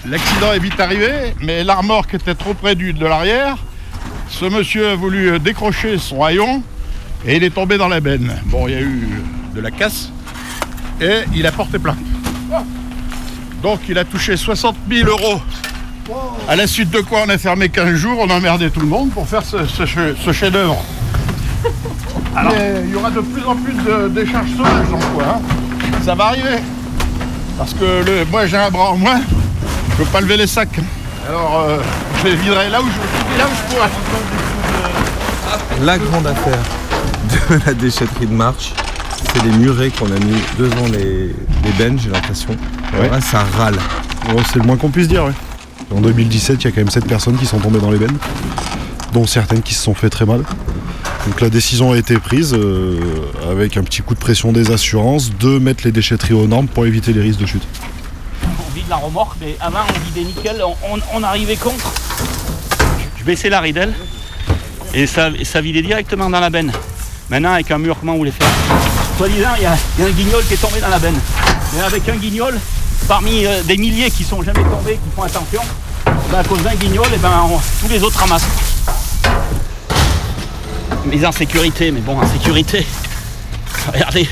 [0.07, 3.57] L'accident est vite arrivé, mais la remorque était trop près du, de l'arrière.
[4.29, 6.63] Ce monsieur a voulu décrocher son haillon
[7.27, 8.35] et il est tombé dans la benne.
[8.47, 9.09] Bon, il y a eu
[9.55, 10.11] de la casse
[11.01, 11.97] et il a porté plainte.
[13.63, 15.41] Donc il a touché 60 000 euros.
[16.49, 18.87] À la suite de quoi on a fermé 15 jours, on a emmerdé tout le
[18.87, 20.85] monde pour faire ce, ce che- ce chef-d'œuvre.
[22.45, 25.25] Mais il y aura de plus en plus de décharges sauvages le coin.
[25.37, 25.41] hein.
[26.05, 26.59] Ça va arriver.
[27.59, 29.21] Parce que le, moi j'ai un bras en moins,
[29.91, 30.81] je peux pas lever les sacs.
[31.29, 31.79] Alors euh,
[32.21, 33.89] je les viderai là où je, là où je pourrai.
[35.83, 36.59] La grande affaire
[37.49, 38.73] de la déchetterie de Marche,
[39.33, 42.57] c'est les murets qu'on a mis devant les, les bennes, j'ai l'impression.
[42.93, 43.77] Alors là, ça râle.
[44.29, 45.33] Ouais, c'est le moins qu'on puisse dire, ouais.
[45.95, 48.17] En 2017, il y a quand même 7 personnes qui sont tombées dans les bennes,
[49.13, 50.43] dont certaines qui se sont fait très mal.
[51.27, 52.99] Donc la décision a été prise, euh,
[53.51, 56.85] avec un petit coup de pression des assurances, de mettre les déchetteries aux normes pour
[56.85, 57.63] éviter les risques de chute.
[58.45, 61.91] On vide la remorque, mais avant on vidait nickel, on, on- on arrivait contre.
[63.19, 63.95] Je baissais la ridelle
[64.93, 66.73] et ça, et ça vidait directement dans la benne.
[67.31, 68.47] Maintenant avec un mur, comment vous voulez faire
[69.17, 71.19] Soi-disant, il y, a il y a un guignol qui est tombé dans la benne.
[71.75, 72.59] Mais avec un guignol,
[73.09, 75.63] parmi euh, des milliers qui sont jamais tombés, qui font attention,
[76.31, 78.45] ben, à cause d'un guignol, et ben, on- tous les autres ramassent.
[81.07, 82.87] Mais en sécurité, mais bon, en sécurité.
[83.93, 84.29] Regardez,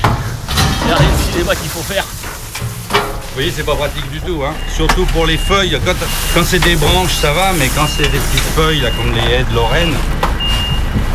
[0.83, 2.03] regardez le cinéma qu'il faut faire.
[2.03, 4.41] Vous voyez, c'est pas pratique du tout.
[4.43, 4.53] Hein.
[4.75, 5.79] Surtout pour les feuilles.
[5.85, 5.95] Quand,
[6.33, 9.33] quand c'est des branches, ça va, mais quand c'est des petites feuilles, là, comme les
[9.33, 9.93] haies de Lorraine,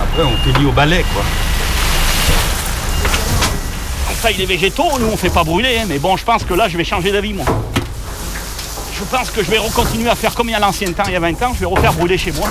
[0.02, 1.22] après, on fait au balai, quoi.
[4.20, 6.52] Ça, il est végétaux, nous on fait pas brûler, hein, mais bon, je pense que
[6.52, 7.44] là, je vais changer d'avis, moi.
[8.98, 11.12] Je pense que je vais recontinuer à faire comme il y a l'ancien temps, il
[11.12, 12.48] y a 20 ans, je vais refaire brûler chez moi.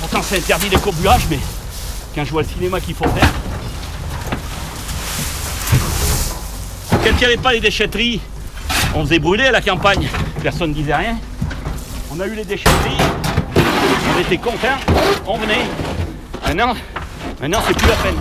[0.00, 1.38] Pourtant, c'est interdit les corbulages, mais
[2.14, 3.30] quand je vois le cinéma qu'il faut faire.
[6.90, 8.20] Quand il n'y avait pas les déchetteries,
[8.94, 10.06] on faisait brûler à la campagne.
[10.42, 11.16] Personne ne disait rien.
[12.12, 12.98] On a eu les déchetteries,
[14.16, 14.76] on était contents,
[15.26, 15.64] on venait.
[16.46, 16.74] Maintenant,
[17.40, 18.16] maintenant c'est plus la peine.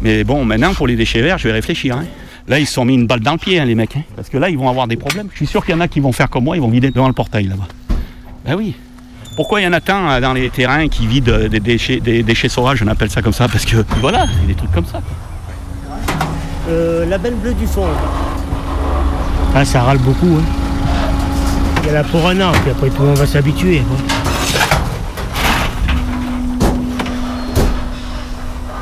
[0.00, 1.96] Mais bon, maintenant, pour les déchets verts, je vais réfléchir.
[1.96, 2.04] hein.
[2.46, 3.96] Là, ils se sont mis une balle dans le pied, hein, les mecs.
[3.96, 5.28] hein, parce que là, ils vont avoir des problèmes.
[5.32, 6.90] Je suis sûr qu'il y en a qui vont faire comme moi, ils vont vider
[6.92, 7.66] devant le portail là-bas.
[8.46, 8.74] Ben oui.
[9.38, 12.24] Pourquoi il y en a tant euh, dans les terrains qui vident des déchets, des
[12.24, 14.72] déchets sauvages, on appelle ça comme ça, parce que voilà, il y a des trucs
[14.72, 15.00] comme ça.
[16.68, 17.86] Euh, la belle bleue du fond.
[19.54, 20.40] Ah, ça râle beaucoup.
[20.40, 20.44] hein.
[21.82, 23.82] Il y a la pour un an, puis après tout le monde va s'habituer.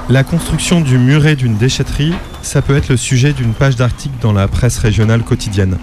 [0.08, 4.32] La construction du muret d'une déchetterie, ça peut être le sujet d'une page d'article dans
[4.32, 5.76] la presse régionale quotidienne.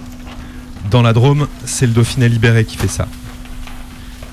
[0.90, 3.06] Dans la Drôme, c'est le Dauphiné libéré qui fait ça.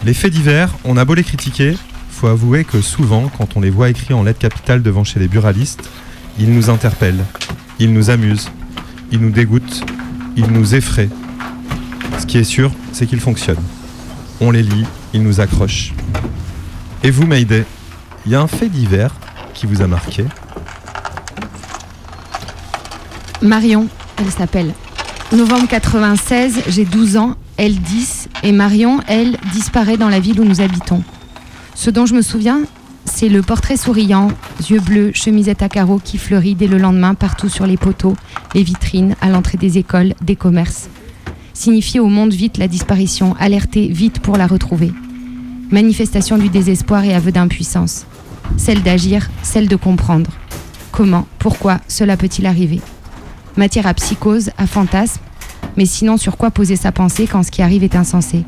[0.03, 1.77] Les faits divers, on a beau les critiquer,
[2.09, 5.27] faut avouer que souvent, quand on les voit écrits en lettres capitales devant chez les
[5.27, 5.89] buralistes,
[6.39, 7.23] ils nous interpellent,
[7.77, 8.49] ils nous amusent,
[9.11, 9.83] ils nous dégoûtent,
[10.35, 11.09] ils nous effraient.
[12.19, 13.63] Ce qui est sûr, c'est qu'ils fonctionnent.
[14.39, 15.93] On les lit, ils nous accrochent.
[17.03, 17.65] Et vous, Mayday,
[18.25, 19.13] il y a un fait divers
[19.53, 20.25] qui vous a marqué?
[23.43, 23.87] Marion,
[24.17, 24.73] elle s'appelle.
[25.31, 30.45] Novembre 96, j'ai 12 ans, elle 10, et Marion, elle, disparaît dans la ville où
[30.45, 31.03] nous habitons.
[31.75, 32.61] Ce dont je me souviens,
[33.05, 34.29] c'est le portrait souriant,
[34.67, 38.15] yeux bleus, chemisette à carreaux qui fleurit dès le lendemain partout sur les poteaux,
[38.55, 40.89] les vitrines, à l'entrée des écoles, des commerces.
[41.53, 44.91] Signifier au monde vite la disparition, alerter vite pour la retrouver.
[45.69, 48.07] Manifestation du désespoir et aveu d'impuissance.
[48.57, 50.31] Celle d'agir, celle de comprendre.
[50.91, 52.81] Comment, pourquoi cela peut-il arriver?
[53.55, 55.21] Matière à psychose, à fantasme,
[55.77, 58.43] mais sinon sur quoi poser sa pensée quand ce qui arrive est insensé?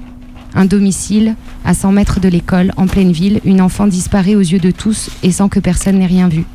[0.56, 4.60] Un domicile, à 100 mètres de l'école, en pleine ville, une enfant disparaît aux yeux
[4.60, 6.46] de tous et sans que personne n'ait rien vu.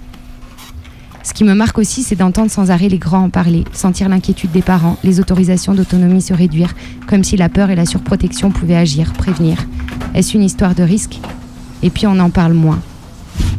[1.24, 4.52] Ce qui me marque aussi, c'est d'entendre sans arrêt les grands en parler, sentir l'inquiétude
[4.52, 6.74] des parents, les autorisations d'autonomie se réduire,
[7.06, 9.58] comme si la peur et la surprotection pouvaient agir, prévenir.
[10.14, 11.18] Est-ce une histoire de risque?
[11.82, 12.80] Et puis on en parle moins.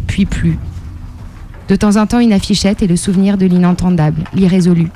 [0.07, 0.57] Puis plus.
[1.67, 4.89] De temps en temps, une affichette et le souvenir de l'inentendable, l'irrésolu.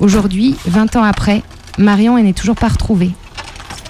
[0.00, 1.42] Aujourd'hui, 20 ans après,
[1.76, 3.10] Marion n'est toujours pas retrouvée.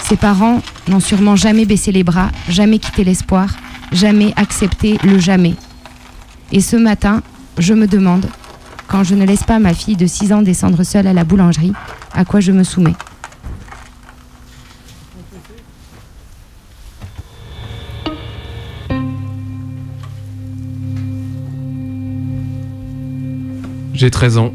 [0.02, 3.48] Ses parents n'ont sûrement jamais baissé les bras, jamais quitté l'espoir,
[3.92, 5.54] jamais accepté le jamais.
[6.50, 7.22] Et ce matin,
[7.58, 8.26] je me demande,
[8.88, 11.72] quand je ne laisse pas ma fille de 6 ans descendre seule à la boulangerie,
[12.12, 12.96] à quoi je me soumets?
[23.94, 24.52] J'ai 13 ans.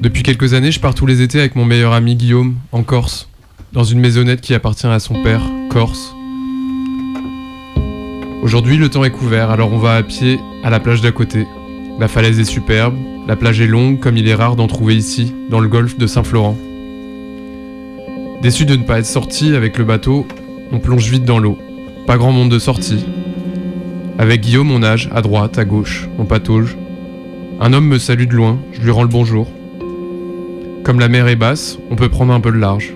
[0.00, 3.28] Depuis quelques années, je pars tous les étés avec mon meilleur ami Guillaume, en Corse,
[3.74, 6.14] dans une maisonnette qui appartient à son père, Corse.
[8.42, 11.46] Aujourd'hui, le temps est couvert, alors on va à pied à la plage d'à côté.
[11.98, 12.96] La falaise est superbe,
[13.28, 16.06] la plage est longue comme il est rare d'en trouver ici, dans le golfe de
[16.06, 16.56] Saint-Florent.
[18.40, 20.26] Déçu de ne pas être sorti avec le bateau,
[20.72, 21.58] on plonge vite dans l'eau.
[22.06, 23.04] Pas grand monde de sortie.
[24.18, 26.78] Avec Guillaume, on nage à droite, à gauche, on patauge.
[27.60, 29.46] Un homme me salue de loin, je lui rends le bonjour.
[30.84, 32.94] Comme la mer est basse, on peut prendre un peu de large.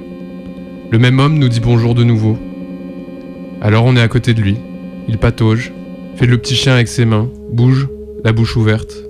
[0.90, 2.38] Le même homme nous dit bonjour de nouveau.
[3.60, 4.56] Alors on est à côté de lui.
[5.06, 5.72] Il patauge,
[6.16, 7.88] fait le petit chien avec ses mains, bouge,
[8.24, 9.04] la bouche ouverte.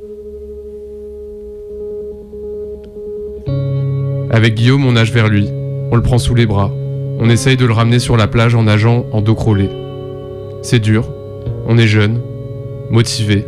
[4.30, 5.48] Avec Guillaume, on nage vers lui.
[5.92, 6.72] On le prend sous les bras.
[7.20, 9.68] On essaye de le ramener sur la plage en nageant en dos crawlé.
[10.62, 11.08] C'est dur.
[11.68, 12.20] On est jeune,
[12.90, 13.44] motivé,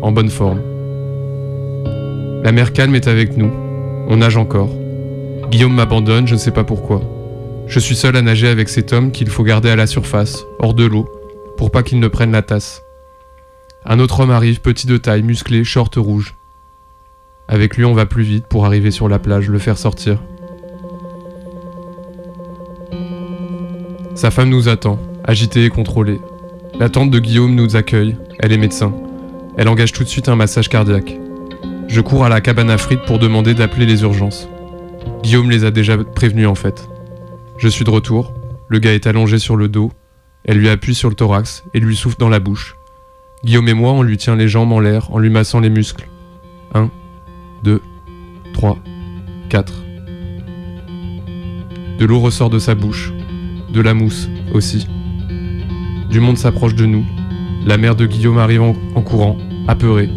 [0.00, 0.62] en bonne forme.
[2.42, 3.61] La mer calme est avec nous.
[4.08, 4.70] On nage encore.
[5.50, 7.02] Guillaume m'abandonne, je ne sais pas pourquoi.
[7.66, 10.74] Je suis seul à nager avec cet homme qu'il faut garder à la surface, hors
[10.74, 11.08] de l'eau,
[11.56, 12.82] pour pas qu'il ne prenne la tasse.
[13.84, 16.34] Un autre homme arrive, petit de taille, musclé, short rouge.
[17.48, 20.18] Avec lui, on va plus vite pour arriver sur la plage, le faire sortir.
[24.14, 26.20] Sa femme nous attend, agitée et contrôlée.
[26.78, 28.92] La tante de Guillaume nous accueille, elle est médecin.
[29.56, 31.18] Elle engage tout de suite un massage cardiaque.
[31.92, 34.48] Je cours à la cabane à frites pour demander d'appeler les urgences.
[35.22, 36.88] Guillaume les a déjà prévenus en fait.
[37.58, 38.32] Je suis de retour,
[38.68, 39.92] le gars est allongé sur le dos,
[40.46, 42.76] elle lui appuie sur le thorax et lui souffle dans la bouche.
[43.44, 46.08] Guillaume et moi, on lui tient les jambes en l'air en lui massant les muscles.
[46.72, 46.90] 1,
[47.62, 47.82] 2,
[48.54, 48.78] 3,
[49.50, 49.74] 4.
[51.98, 53.12] De l'eau ressort de sa bouche,
[53.70, 54.86] de la mousse aussi.
[56.08, 57.04] Du monde s'approche de nous.
[57.66, 59.36] La mère de Guillaume arrive en, en courant,
[59.68, 60.08] apeurée.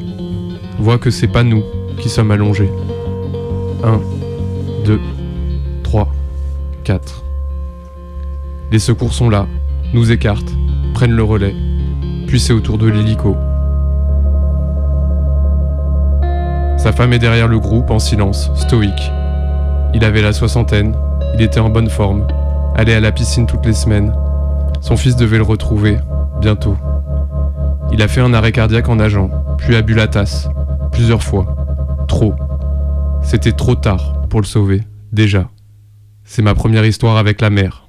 [0.80, 1.64] Voit que c'est pas nous
[2.00, 2.70] qui sommes allongés.
[3.84, 4.00] 1,
[4.86, 5.00] 2,
[5.84, 6.08] 3,
[6.84, 7.24] 4.
[8.72, 9.48] Les secours sont là,
[9.94, 10.54] nous écartent,
[10.94, 11.56] prennent le relais,
[12.28, 13.36] puis c'est au tour de l'hélico.
[16.78, 19.12] Sa femme est derrière le groupe en silence, stoïque.
[19.94, 20.96] Il avait la soixantaine,
[21.36, 22.28] il était en bonne forme,
[22.76, 24.14] allait à la piscine toutes les semaines.
[24.82, 25.98] Son fils devait le retrouver,
[26.42, 26.76] bientôt.
[27.91, 30.48] Il a fait un arrêt cardiaque en nageant, puis a bu la tasse,
[30.91, 31.56] plusieurs fois.
[32.08, 32.33] Trop.
[33.23, 34.81] C'était trop tard pour le sauver,
[35.12, 35.50] déjà.
[36.23, 37.88] C'est ma première histoire avec la mer.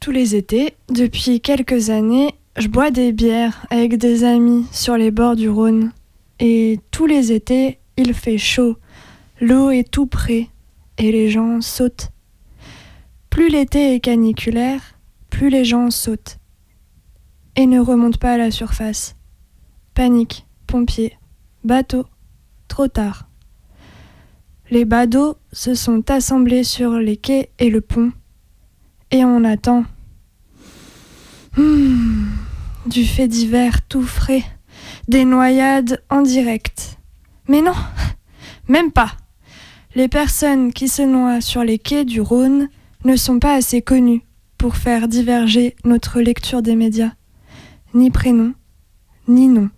[0.00, 5.10] Tous les étés, depuis quelques années, je bois des bières avec des amis sur les
[5.10, 5.92] bords du Rhône.
[6.40, 8.76] Et tous les étés, il fait chaud,
[9.40, 10.48] l'eau est tout près
[10.98, 12.10] et les gens sautent.
[13.30, 14.80] Plus l'été est caniculaire,
[15.38, 16.38] plus les gens sautent
[17.54, 19.14] et ne remontent pas à la surface.
[19.94, 21.16] Panique, pompiers,
[21.62, 22.06] bateaux,
[22.66, 23.28] trop tard.
[24.72, 28.10] Les badauds se sont assemblés sur les quais et le pont
[29.12, 29.84] Et on attend.
[31.56, 32.30] Hmm,
[32.86, 34.42] du fait divers tout frais.
[35.06, 36.98] Des noyades en direct.
[37.46, 37.76] Mais non,
[38.68, 39.12] même pas.
[39.94, 42.68] Les personnes qui se noient sur les quais du Rhône
[43.04, 44.24] ne sont pas assez connues
[44.58, 47.12] pour faire diverger notre lecture des médias.
[47.94, 48.52] Ni prénom,
[49.28, 49.70] ni nom.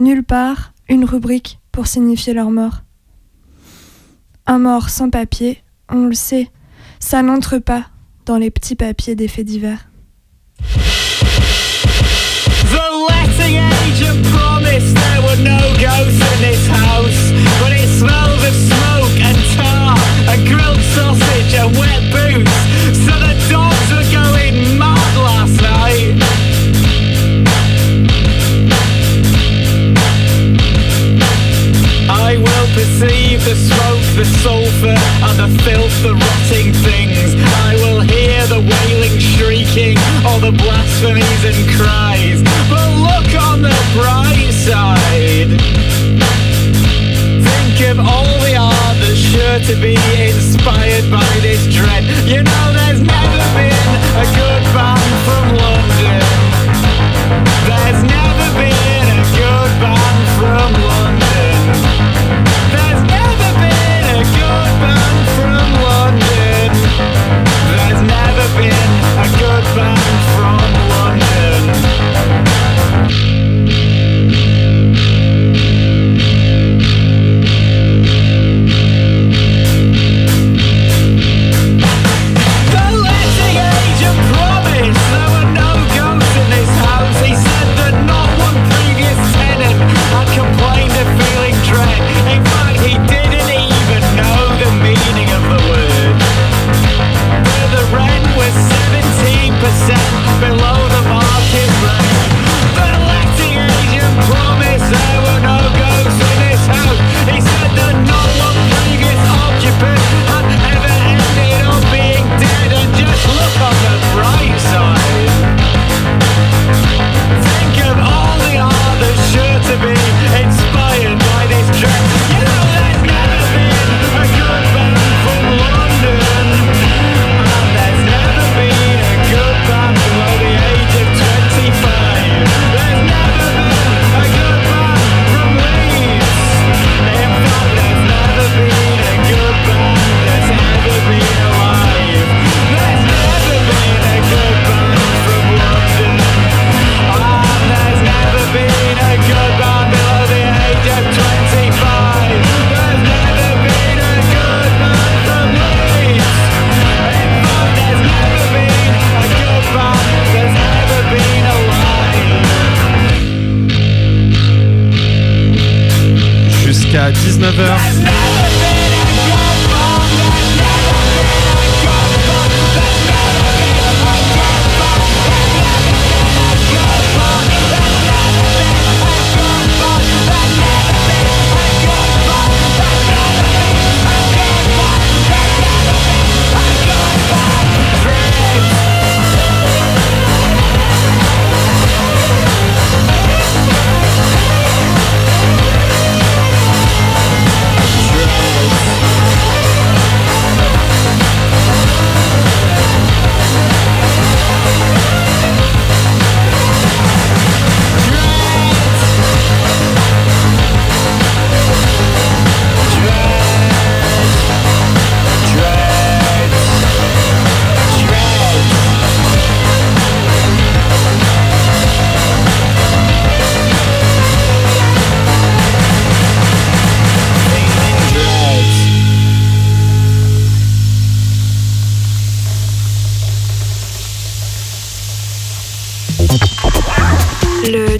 [0.00, 2.82] Nulle part une rubrique pour signifier leur mort.
[4.46, 6.50] Un mort sans papier, on le sait,
[7.00, 7.86] ça n'entre pas
[8.26, 9.88] dans les petits papiers des faits divers.
[20.28, 22.48] A grilled sausage wet boots.
[23.04, 23.71] So the
[34.22, 34.94] the sulphur,
[35.26, 37.34] and the filth, the rotting things.
[37.66, 42.38] I will hear the wailing, shrieking, all the blasphemies and cries.
[42.70, 45.50] But look on the bright side.
[47.42, 52.04] Think of all the art that's sure to be inspired by this dread.
[52.22, 53.86] You know, there's never been
[54.22, 55.81] a good band from London.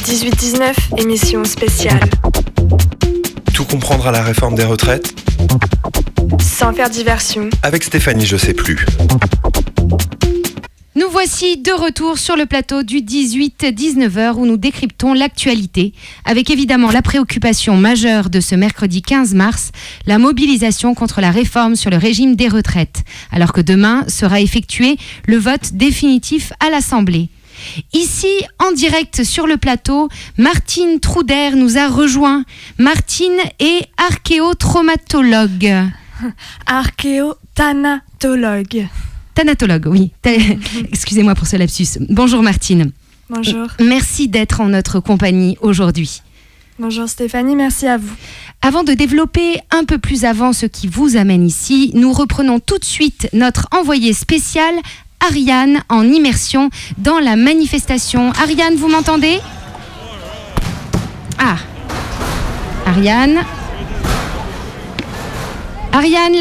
[0.02, 2.00] 18-19, émission spéciale.
[3.54, 5.14] Tout comprendre à la réforme des retraites
[6.40, 7.48] Sans faire diversion.
[7.62, 8.84] avec Stéphanie Je sais plus.
[10.96, 15.92] Nous voici de retour sur le plateau du 18-19h où nous décryptons l'actualité,
[16.24, 19.70] avec évidemment la préoccupation majeure de ce mercredi 15 mars,
[20.06, 24.96] la mobilisation contre la réforme sur le régime des retraites, alors que demain sera effectué
[25.26, 27.28] le vote définitif à l'Assemblée.
[27.92, 30.08] Ici, en direct sur le plateau,
[30.38, 32.44] Martine Trouder nous a rejoint.
[32.78, 35.90] Martine est archéotraumatologue.
[36.66, 38.88] Archéothanatologue.
[39.34, 40.12] Thanatologue, oui.
[40.92, 41.98] Excusez-moi pour ce lapsus.
[42.08, 42.92] Bonjour Martine.
[43.30, 43.68] Bonjour.
[43.80, 46.22] Merci d'être en notre compagnie aujourd'hui.
[46.78, 48.12] Bonjour Stéphanie, merci à vous.
[48.60, 52.78] Avant de développer un peu plus avant ce qui vous amène ici, nous reprenons tout
[52.78, 54.74] de suite notre envoyé spécial,
[55.24, 56.68] Ariane, en immersion
[56.98, 58.32] dans la manifestation.
[58.42, 59.38] Ariane, vous m'entendez?
[61.38, 61.56] Ah.
[62.86, 63.38] Ariane.
[65.92, 66.34] Ariane,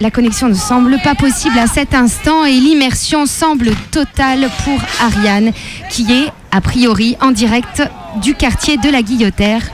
[0.00, 5.52] la, connexion ne semble pas possible à cet instant et l'immersion semble totale pour Ariane,
[5.90, 7.82] qui est a priori en direct
[8.22, 9.70] du quartier de la Guillotière,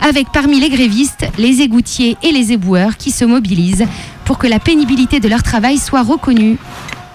[0.00, 3.86] avec parmi les grévistes, les égoutiers et les éboueurs qui se mobilisent
[4.26, 6.58] pour que la pénibilité de leur travail soit reconnue.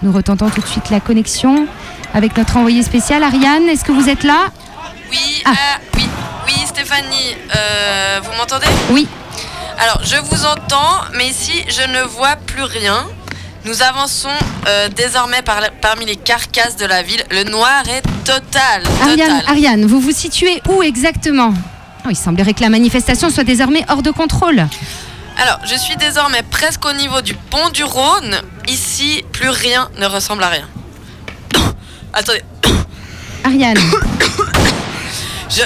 [0.02, 1.68] Nous retentons tout de suite la connexion
[2.14, 3.22] avec notre envoyé spécial.
[3.24, 4.46] Ariane, est-ce que vous êtes là?
[5.12, 5.52] Oui, euh,
[5.98, 6.04] oui,
[6.48, 8.66] oui, Stéphanie, euh, vous m'entendez?
[8.92, 9.08] Oui.
[9.78, 13.06] Alors, je vous entends, mais ici, je ne vois plus rien.
[13.66, 14.30] Nous avançons
[14.68, 17.24] euh, désormais par- parmi les carcasses de la ville.
[17.30, 18.84] Le noir est total.
[19.04, 19.44] Ariane.
[19.48, 21.54] Ariane, vous vous situez où exactement?
[22.06, 24.66] Oh, Il semblerait que la manifestation soit désormais hors de contrôle.
[25.38, 28.42] Alors, je suis désormais presque au niveau du pont du Rhône.
[28.68, 30.68] Ici, plus rien ne ressemble à rien.
[32.14, 32.44] Attendez,
[33.44, 33.78] Ariane,
[35.50, 35.64] je,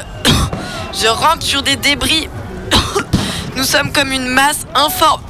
[0.93, 2.29] je rampe sur des débris.
[3.57, 5.21] Nous sommes comme une masse informe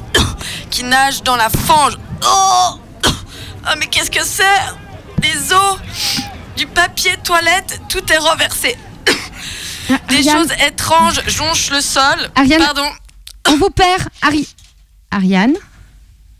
[0.70, 1.96] qui nage dans la fange.
[2.24, 2.78] Oh,
[3.64, 4.44] Ah, mais qu'est-ce que c'est?
[5.18, 5.78] Des os,
[6.56, 8.76] du papier toilette, tout est renversé.
[10.08, 10.38] Des Ariane.
[10.48, 12.30] choses étranges jonchent le sol.
[12.34, 12.62] Ariane.
[12.64, 12.88] Pardon.
[13.48, 14.08] On vous perd.
[14.22, 14.46] Ari...
[15.10, 15.54] Ariane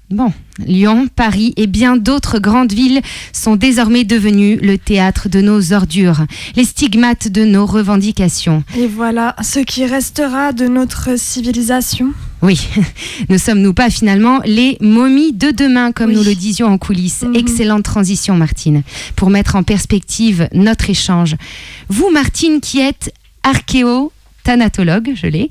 [0.09, 0.33] Bon,
[0.65, 3.01] Lyon, Paris et bien d'autres grandes villes
[3.33, 8.63] sont désormais devenues le théâtre de nos ordures, les stigmates de nos revendications.
[8.79, 12.13] Et voilà ce qui restera de notre civilisation.
[12.41, 12.69] Oui,
[13.29, 17.25] ne sommes-nous pas finalement les momies de demain, comme nous le disions en coulisses?
[17.35, 18.85] Excellente transition, Martine,
[19.17, 21.35] pour mettre en perspective notre échange.
[21.89, 23.13] Vous, Martine, qui êtes
[24.47, 25.51] archéo-thanatologue, je l'ai,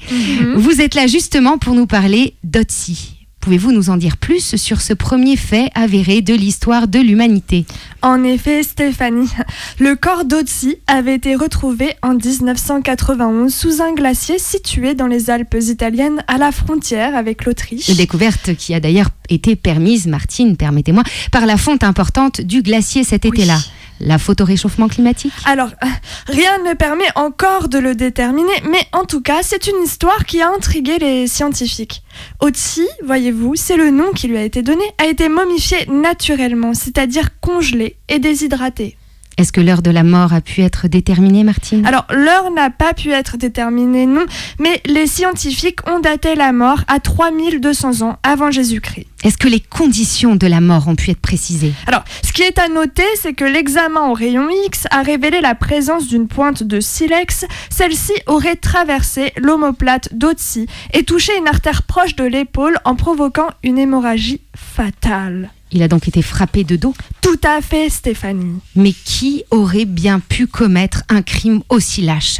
[0.56, 3.12] vous êtes là justement pour nous parler d'Otsi.
[3.42, 7.66] Pouvez-vous nous en dire plus sur ce premier fait avéré de l'histoire de l'humanité?
[8.02, 9.30] En effet, Stéphanie,
[9.78, 15.58] le corps d'Otzi avait été retrouvé en 1991 sous un glacier situé dans les Alpes
[15.60, 17.88] italiennes à la frontière avec l'Autriche.
[17.88, 23.04] Une découverte qui a d'ailleurs été permise, Martine, permettez-moi, par la fonte importante du glacier
[23.04, 23.60] cet été-là.
[24.00, 25.88] La photoréchauffement climatique Alors, euh,
[26.28, 30.42] rien ne permet encore de le déterminer, mais en tout cas, c'est une histoire qui
[30.42, 32.04] a intrigué les scientifiques.
[32.42, 37.40] Otzi, voyez-vous, c'est le nom qui lui a été donné, a été momifié naturellement, c'est-à-dire
[37.40, 38.98] congelé et déshydraté.
[39.38, 41.86] Est-ce que l'heure de la mort a pu être déterminée, Martine?
[41.86, 44.26] Alors, l'heure n'a pas pu être déterminée, non,
[44.60, 49.08] mais les scientifiques ont daté la mort à 3200 ans avant Jésus-Christ.
[49.24, 51.74] Est-ce que les conditions de la mort ont pu être précisées?
[51.88, 55.56] Alors, ce qui est à noter, c'est que l'examen au rayon X a révélé la
[55.56, 57.46] présence d'une pointe de silex.
[57.70, 63.80] Celle-ci aurait traversé l'omoplate d'Otzi et touché une artère proche de l'épaule en provoquant une
[63.80, 65.50] hémorragie fatale.
[65.72, 68.60] Il a donc été frappé de dos Tout à fait, Stéphanie.
[68.76, 72.40] Mais qui aurait bien pu commettre un crime aussi lâche?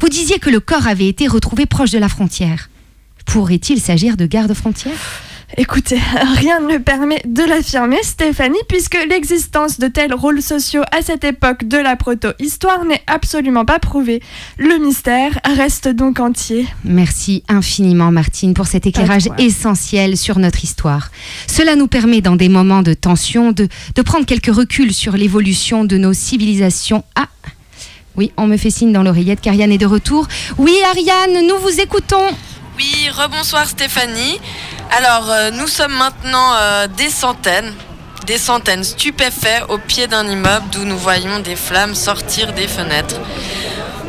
[0.00, 2.68] Vous disiez que le corps avait été retrouvé proche de la frontière.
[3.24, 4.96] Pourrait-il s'agir de garde-frontière
[5.56, 5.98] Écoutez,
[6.38, 11.64] rien ne permet de l'affirmer, Stéphanie, puisque l'existence de tels rôles sociaux à cette époque
[11.64, 14.20] de la proto-histoire n'est absolument pas prouvée.
[14.58, 16.66] Le mystère reste donc entier.
[16.84, 21.10] Merci infiniment Martine pour cet éclairage essentiel sur notre histoire.
[21.46, 25.84] Cela nous permet dans des moments de tension de, de prendre quelques reculs sur l'évolution
[25.84, 27.04] de nos civilisations.
[27.14, 27.28] Ah
[28.16, 30.26] oui, on me fait signe dans l'oreillette qu'Ariane est de retour.
[30.58, 32.26] Oui Ariane, nous vous écoutons.
[32.76, 34.40] Oui, rebonsoir Stéphanie.
[34.90, 37.74] Alors, euh, nous sommes maintenant euh, des centaines,
[38.26, 43.16] des centaines stupéfaits au pied d'un immeuble d'où nous voyons des flammes sortir des fenêtres.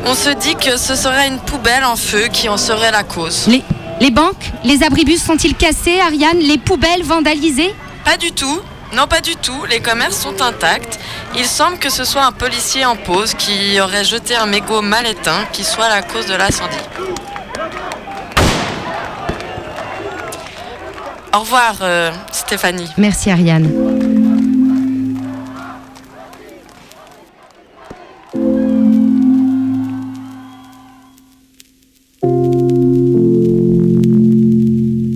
[0.06, 3.46] On se dit que ce serait une poubelle en feu qui en serait la cause.
[3.48, 3.62] Les,
[4.00, 6.38] les banques, les abribus sont-ils cassés Ariane?
[6.38, 7.74] Les poubelles vandalisées?
[8.04, 8.60] Pas du tout.
[8.94, 9.64] Non, pas du tout.
[9.68, 10.98] Les commerces sont intacts.
[11.36, 15.06] Il semble que ce soit un policier en pause qui aurait jeté un mégot mal
[15.06, 16.76] éteint qui soit la cause de l'incendie.
[21.38, 22.88] Au revoir, euh, Stéphanie.
[22.96, 23.70] Merci Ariane.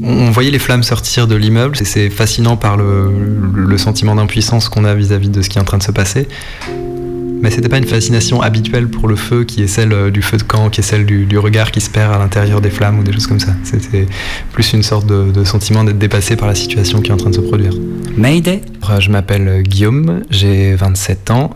[0.04, 3.10] On voyait les flammes sortir de l'immeuble et c'est fascinant par le,
[3.56, 6.28] le sentiment d'impuissance qu'on a vis-à-vis de ce qui est en train de se passer.
[7.42, 10.36] Mais c'était pas une fascination habituelle pour le feu qui est celle euh, du feu
[10.36, 13.00] de camp, qui est celle du, du regard qui se perd à l'intérieur des flammes
[13.00, 13.54] ou des choses comme ça.
[13.64, 14.06] C'était
[14.52, 17.30] plus une sorte de, de sentiment d'être dépassé par la situation qui est en train
[17.30, 17.72] de se produire.
[18.16, 21.50] Mayday Euh, Je m'appelle Guillaume, j'ai 27 ans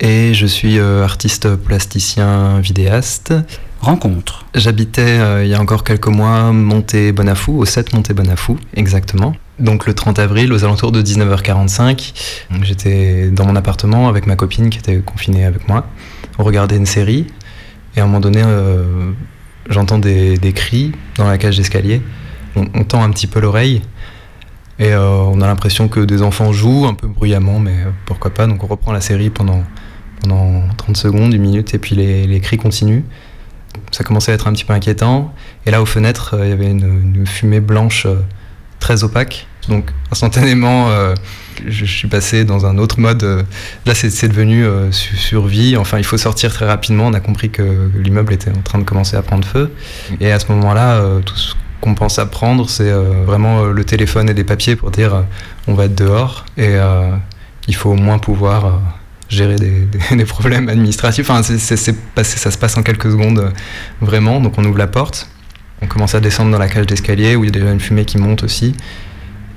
[0.00, 3.32] et je suis euh, artiste plasticien vidéaste.
[3.80, 4.46] Rencontre.
[4.54, 9.34] J'habitais euh, il y a encore quelques mois Monté Bonafou, au 7 Monté Bonafou, exactement.
[9.58, 14.36] Donc le 30 avril, aux alentours de 19h45, donc j'étais dans mon appartement avec ma
[14.36, 15.86] copine qui était confinée avec moi.
[16.38, 17.26] On regardait une série
[17.96, 19.10] et à un moment donné, euh,
[19.68, 22.00] j'entends des, cris dans la cage d'escalier.
[22.54, 23.82] On, tend un petit peu l'oreille
[24.78, 27.74] et euh, on a l'impression que des enfants jouent un peu bruyamment, mais
[28.06, 28.46] pourquoi pas.
[28.46, 29.64] Donc on reprend la série pendant,
[30.20, 33.02] pendant 30 secondes, une minute, et puis les, cris continuent.
[33.90, 35.34] Ça commençait à être un petit peu inquiétant.
[35.66, 38.06] Et là, aux fenêtres, euh, il y avait une, fumée blanche
[38.78, 39.47] très opaque.
[39.68, 41.14] Donc instantanément, euh,
[41.66, 43.22] je, suis passé dans un autre mode.
[43.22, 43.42] euh,
[43.86, 45.76] là, c'est devenu euh, su- survie.
[45.76, 47.06] Enfin, il faut sortir très rapidement.
[47.06, 49.72] On a compris que l'immeuble était en train de commencer à prendre feu.
[50.20, 54.34] Et à ce moment-là, tout ce qu'on pense à prendre, c'est vraiment le téléphone et
[54.34, 55.24] des papiers pour dire
[55.66, 56.74] on va être dehors et
[57.68, 58.80] il faut au moins pouvoir
[59.28, 59.56] gérer
[60.12, 61.30] des, problèmes administratifs.
[61.30, 63.52] Enfin, ça se passe en quelques secondes
[64.00, 64.40] vraiment.
[64.40, 65.28] Donc on ouvre la porte,
[65.82, 68.04] on commence à descendre dans la cage d'escalier où il y a déjà une fumée
[68.04, 68.74] qui monte aussi.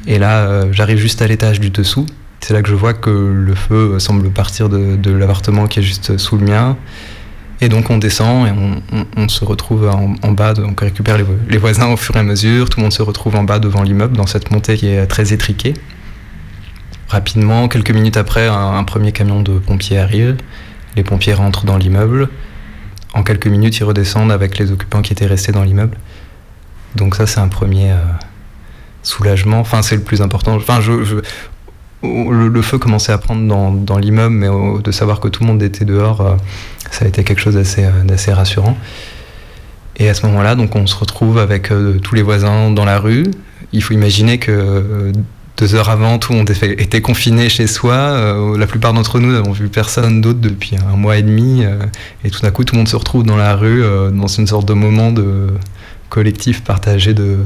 [0.07, 2.05] Et là, euh, j'arrive juste à l'étage du dessous.
[2.39, 6.17] C'est là que je vois que le feu semble partir de, l'appartement qui est juste
[6.17, 6.75] sous le mien.
[7.63, 8.51] Et donc on descend et
[9.15, 12.23] on, se retrouve en, bas, on récupère les, vo- les voisins au fur et à
[12.23, 15.05] mesure, tout le monde se retrouve en bas devant l'immeuble dans cette montée qui est
[15.05, 15.75] très étriquée.
[17.07, 20.37] Rapidement, quelques minutes après, un, un premier camion de pompiers arrive,
[20.95, 22.29] les pompiers rentrent dans l'immeuble,
[23.13, 25.97] en quelques minutes ils redescendent avec les occupants qui étaient restés dans l'immeuble.
[26.95, 27.97] Donc ça c'est un premier euh,
[29.03, 30.55] soulagement, enfin c'est le plus important.
[30.55, 30.79] Enfin,
[32.03, 34.47] le, feu commençait à prendre dans, l'immeuble, mais
[34.81, 36.35] de savoir que tout le monde était dehors, euh,
[36.91, 38.77] ça a été quelque chose d'assez euh, d'assez rassurant.
[39.97, 42.97] Et à ce moment-là, donc on se retrouve avec euh, tous les voisins dans la
[42.97, 43.25] rue.
[43.73, 45.11] Il faut imaginer que
[45.57, 48.57] deux heures avant, tout le monde était, confiné chez soi.
[48.57, 51.63] La plupart d'entre nous n'avons vu personne d'autre depuis un mois et demi.
[52.25, 53.81] et tout d'un coup, tout le monde se retrouve dans la rue,
[54.11, 55.47] dans une sorte de moment de
[56.09, 57.37] collectif partagé de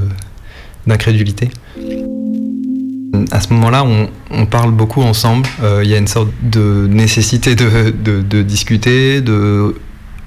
[0.86, 1.50] d'incrédulité.
[3.32, 3.84] À ce moment-là,
[4.30, 5.48] on, parle beaucoup ensemble.
[5.62, 9.74] Euh, Il y a une sorte de nécessité de, discuter, de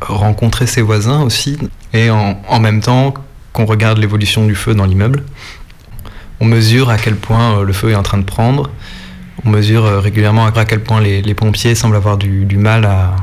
[0.01, 1.57] rencontrer ses voisins aussi,
[1.93, 3.13] et en, même temps
[3.53, 5.23] qu'on regarde l'évolution du feu dans l'immeuble.
[6.39, 8.69] On mesure à quel point euh, le feu est en train de prendre.
[9.45, 13.15] On mesure euh, régulièrement à quel point les, pompiers semblent avoir du, mal à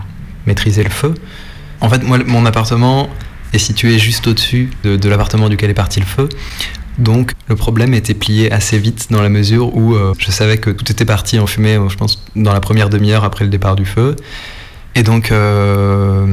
[0.47, 1.15] maîtriser le feu.
[1.81, 3.09] En fait, moi, mon appartement
[3.53, 6.29] est situé juste au-dessus de, de l'appartement duquel est parti le feu.
[6.99, 10.71] Donc le problème était plié assez vite dans la mesure où euh, je savais que
[10.71, 13.77] tout était parti en fumée, euh, je pense, dans la première demi-heure après le départ
[13.77, 14.17] du feu.
[14.95, 16.27] Et donc euh,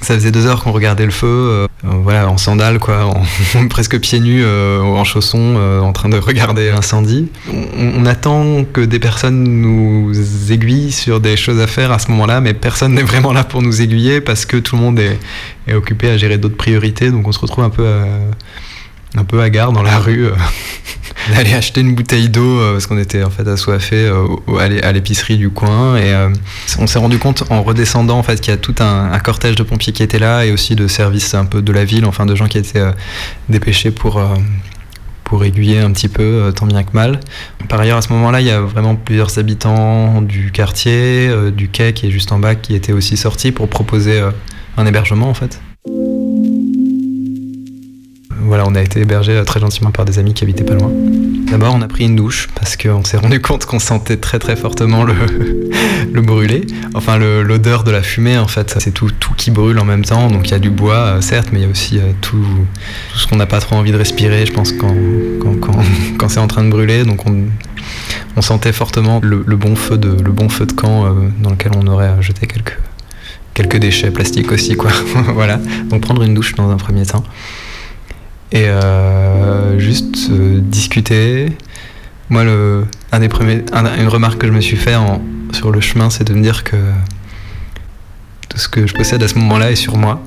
[0.00, 3.12] ça faisait deux heures qu'on regardait le feu, euh, voilà, en sandales, quoi,
[3.68, 7.28] presque pieds nus, en chaussons, en train de regarder l'incendie.
[7.52, 10.14] On, on attend que des personnes nous
[10.50, 13.60] aiguillent sur des choses à faire à ce moment-là, mais personne n'est vraiment là pour
[13.60, 15.18] nous aiguiller parce que tout le monde est,
[15.66, 18.06] est occupé à gérer d'autres priorités, donc on se retrouve un peu à
[19.16, 20.32] un peu hagard dans la rue, euh,
[21.34, 24.26] d'aller acheter une bouteille d'eau euh, parce qu'on était en fait assoiffés euh,
[24.58, 26.14] à l'é- à l'épicerie du coin et
[26.78, 29.54] on s'est rendu compte en redescendant en fait qu'il y a tout un, un cortège
[29.56, 32.26] de pompiers qui étaient là et aussi de services un peu de la ville, enfin
[32.26, 32.84] de gens qui étaient
[33.48, 34.20] dépêchés pour
[35.24, 37.20] pour aiguiller un petit peu tant bien que mal.
[37.68, 41.92] Par ailleurs à ce moment-là il y a vraiment plusieurs habitants du quartier, du quai
[41.92, 44.22] qui est juste en bas qui étaient aussi sortis pour proposer
[44.78, 45.60] un hébergement en fait.
[48.40, 50.90] Voilà, on a été hébergé euh, très gentiment par des amis qui habitaient pas loin.
[51.50, 54.54] D'abord, on a pris une douche parce qu'on s'est rendu compte qu'on sentait très très
[54.54, 55.14] fortement le,
[56.12, 56.66] le brûlé.
[56.94, 60.28] Enfin, l'odeur de la fumée, en fait, c'est tout, tout qui brûle en même temps.
[60.28, 62.44] Donc, il y a du bois, euh, certes, mais il y a aussi euh, tout,
[63.12, 64.94] tout ce qu'on n'a pas trop envie de respirer, je pense, quand,
[65.40, 65.72] quand,
[66.18, 67.04] quand, c'est en train de brûler.
[67.04, 67.44] Donc, on,
[68.36, 71.12] on sentait fortement le, bon feu de, le bon feu de camp
[71.42, 72.78] dans lequel on aurait jeté quelques,
[73.54, 74.90] quelques déchets plastiques aussi, quoi.
[75.34, 75.58] voilà.
[75.90, 77.24] Donc, prendre une douche dans un premier temps
[78.52, 81.52] et euh, juste euh, discuter.
[82.30, 85.20] Moi, le, un des premiers, un- une remarque que je me suis fait en-
[85.52, 86.76] sur le chemin, c'est de me dire que
[88.48, 90.20] tout ce que je possède à ce moment-là est sur moi.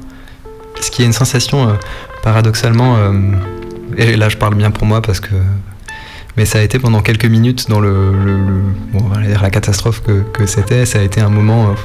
[0.80, 1.74] Ce qui est une sensation euh,
[2.24, 2.98] paradoxalement,
[3.98, 5.34] et là je parle bien pour moi parce que,
[6.38, 8.62] mais ça a été pendant quelques minutes dans le, le- le-
[8.94, 11.76] bon, on va dire la catastrophe que, que c'était, ça a été un moment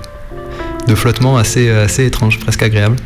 [0.87, 2.97] de flottement assez, assez étrange, presque agréable.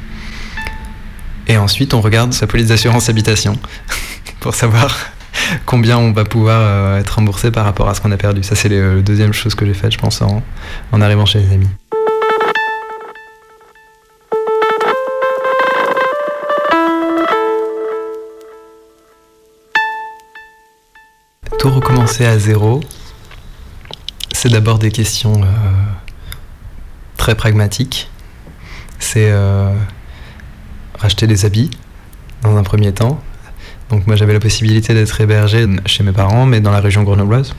[1.51, 3.59] Et ensuite, on regarde sa police d'assurance habitation
[4.41, 4.97] pour savoir
[5.67, 8.45] combien on va pouvoir euh, être remboursé par rapport à ce qu'on a perdu.
[8.45, 10.45] Ça, c'est le deuxième chose que j'ai faite, je pense, en,
[10.93, 11.67] en arrivant chez les amis.
[21.59, 22.81] tout recommencer à zéro,
[24.33, 25.47] c'est d'abord des questions euh,
[27.19, 28.09] très pragmatiques.
[28.99, 29.75] C'est euh,
[31.01, 31.71] racheter des habits
[32.43, 33.21] dans un premier temps.
[33.91, 37.55] Donc moi j'avais la possibilité d'être hébergé chez mes parents, mais dans la région grenobloise.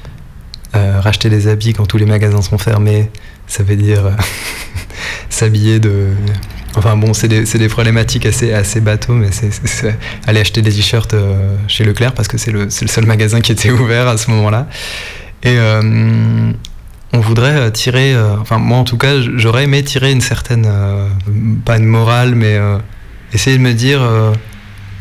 [0.73, 3.11] Euh, racheter des habits quand tous les magasins sont fermés,
[3.45, 4.11] ça veut dire euh,
[5.29, 6.07] s'habiller de...
[6.75, 11.13] Enfin bon, c'est des, des problématiques assez, assez bateaux, mais c'est, aller acheter des t-shirts
[11.13, 14.31] euh, chez Leclerc parce que c'est le, le seul magasin qui était ouvert à ce
[14.31, 14.67] moment-là.
[15.43, 15.57] Et
[17.13, 20.69] on voudrait tirer, enfin moi en tout cas, j'aurais aimé tirer une certaine,
[21.65, 22.59] pas une morale, mais
[23.33, 24.33] essayer de me dire, euh,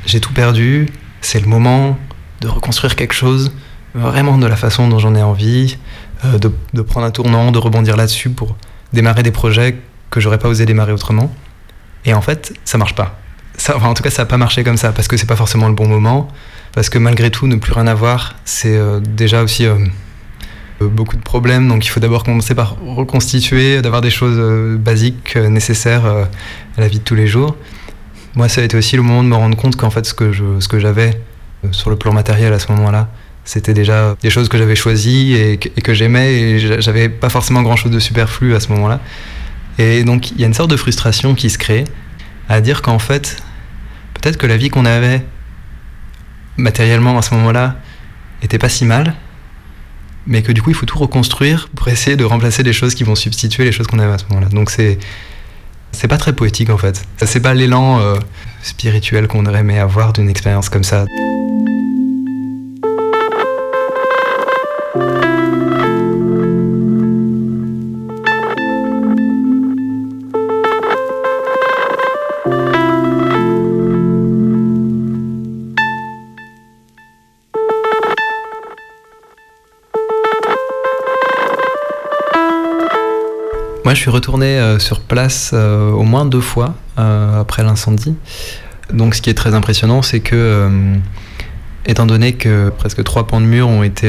[0.07, 0.89] j'ai tout perdu,
[1.21, 1.99] c'est le moment
[2.41, 3.53] de reconstruire quelque chose
[3.95, 5.77] vraiment de la façon dont j'en ai envie,
[6.25, 8.57] euh, de, prendre un tournant, de rebondir là-dessus pour
[8.93, 9.77] démarrer des projets
[10.11, 11.35] que j'aurais pas osé démarrer autrement.
[12.05, 13.19] Et en fait, ça marche pas.
[13.75, 15.75] En tout cas, ça n'a pas marché comme ça parce que c'est pas forcément le
[15.75, 16.29] bon moment.
[16.73, 19.67] Parce que malgré tout, ne plus rien avoir, c'est euh, déjà aussi
[20.81, 21.69] beaucoup de problèmes.
[21.69, 27.01] Donc il faut d'abord commencer par reconstituer, d'avoir des choses basiques nécessaires à la vie
[27.01, 27.57] de tous les jours.
[28.35, 30.33] Moi, ça a été aussi le moment de me rendre compte qu'en fait, ce que
[30.33, 31.21] je- ce que j'avais
[31.65, 33.09] euh, sur le plan matériel à ce moment-là,
[33.45, 37.63] c'était déjà des choses que j'avais choisies et que, j'aimais et j'a- j'avais pas forcément
[37.63, 39.01] grand-chose de superflu à ce moment-là.
[39.79, 41.85] Et donc, il y a une sorte de frustration qui se crée
[42.49, 43.37] à dire qu'en fait,
[44.15, 45.23] peut-être que la vie qu'on avait
[46.57, 47.77] matériellement à ce moment-là
[48.43, 49.15] était pas si mal,
[50.27, 53.05] mais que du coup, il faut tout reconstruire pour essayer de remplacer les choses qui
[53.05, 54.49] vont substituer les choses qu'on avait à ce moment-là.
[54.49, 54.99] Donc, c'est.
[55.93, 57.05] C'est pas très poétique en fait.
[57.19, 58.17] C'est pas l'élan euh,
[58.63, 61.05] spirituel qu'on aurait aimé avoir d'une expérience comme ça.
[83.91, 88.15] Moi, je suis retourné euh, sur place euh, au moins deux fois euh, après l'incendie.
[88.93, 90.71] Donc, ce qui est très impressionnant, c'est que,
[91.87, 94.09] étant donné que presque trois pans de mur ont été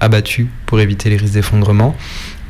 [0.00, 1.94] abattus pour éviter les risques d'effondrement,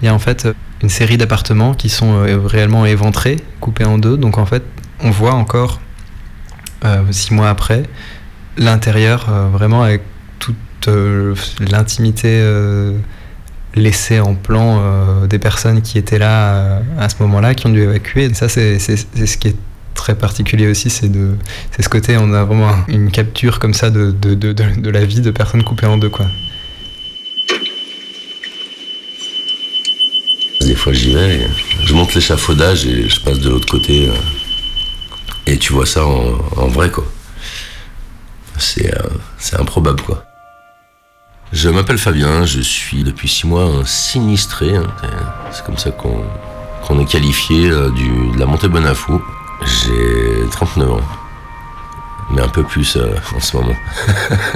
[0.00, 0.46] il y a en fait
[0.80, 4.16] une série d'appartements qui sont réellement éventrés, coupés en deux.
[4.16, 4.62] Donc, en fait,
[5.00, 5.80] on voit encore,
[7.10, 7.82] six mois après,
[8.56, 10.02] l'intérieur vraiment avec
[10.38, 10.88] toute
[11.58, 12.40] l'intimité.
[13.74, 17.70] Laissé en plan euh, des personnes qui étaient là euh, à ce moment-là, qui ont
[17.70, 18.32] dû évacuer.
[18.34, 19.56] Ça, c'est ce qui est
[19.94, 21.10] très particulier aussi, c'est
[21.78, 25.20] ce côté, on a vraiment une capture comme ça de, de, de, de- la vie
[25.20, 26.08] de personnes coupées en deux.
[26.08, 26.26] Quoi.
[30.62, 31.46] Des fois j'y vais,
[31.84, 34.08] je monte l'échafaudage et je passe de l'autre côté.
[34.08, 34.12] euh,
[35.46, 37.04] et tu vois ça en, en vrai quoi.
[38.58, 38.90] C'est
[39.58, 40.24] improbable quoi.
[41.52, 44.76] Je m'appelle Fabien, je suis depuis six mois un sinistré.
[44.76, 44.86] hein,
[45.52, 46.24] c'est- comme ça qu'on
[46.86, 49.20] qu'on est qualifié euh, du, de la montée Bonafou.
[49.64, 51.00] J'ai 39 ans.
[52.30, 53.74] Mais un peu plus euh, en ce moment.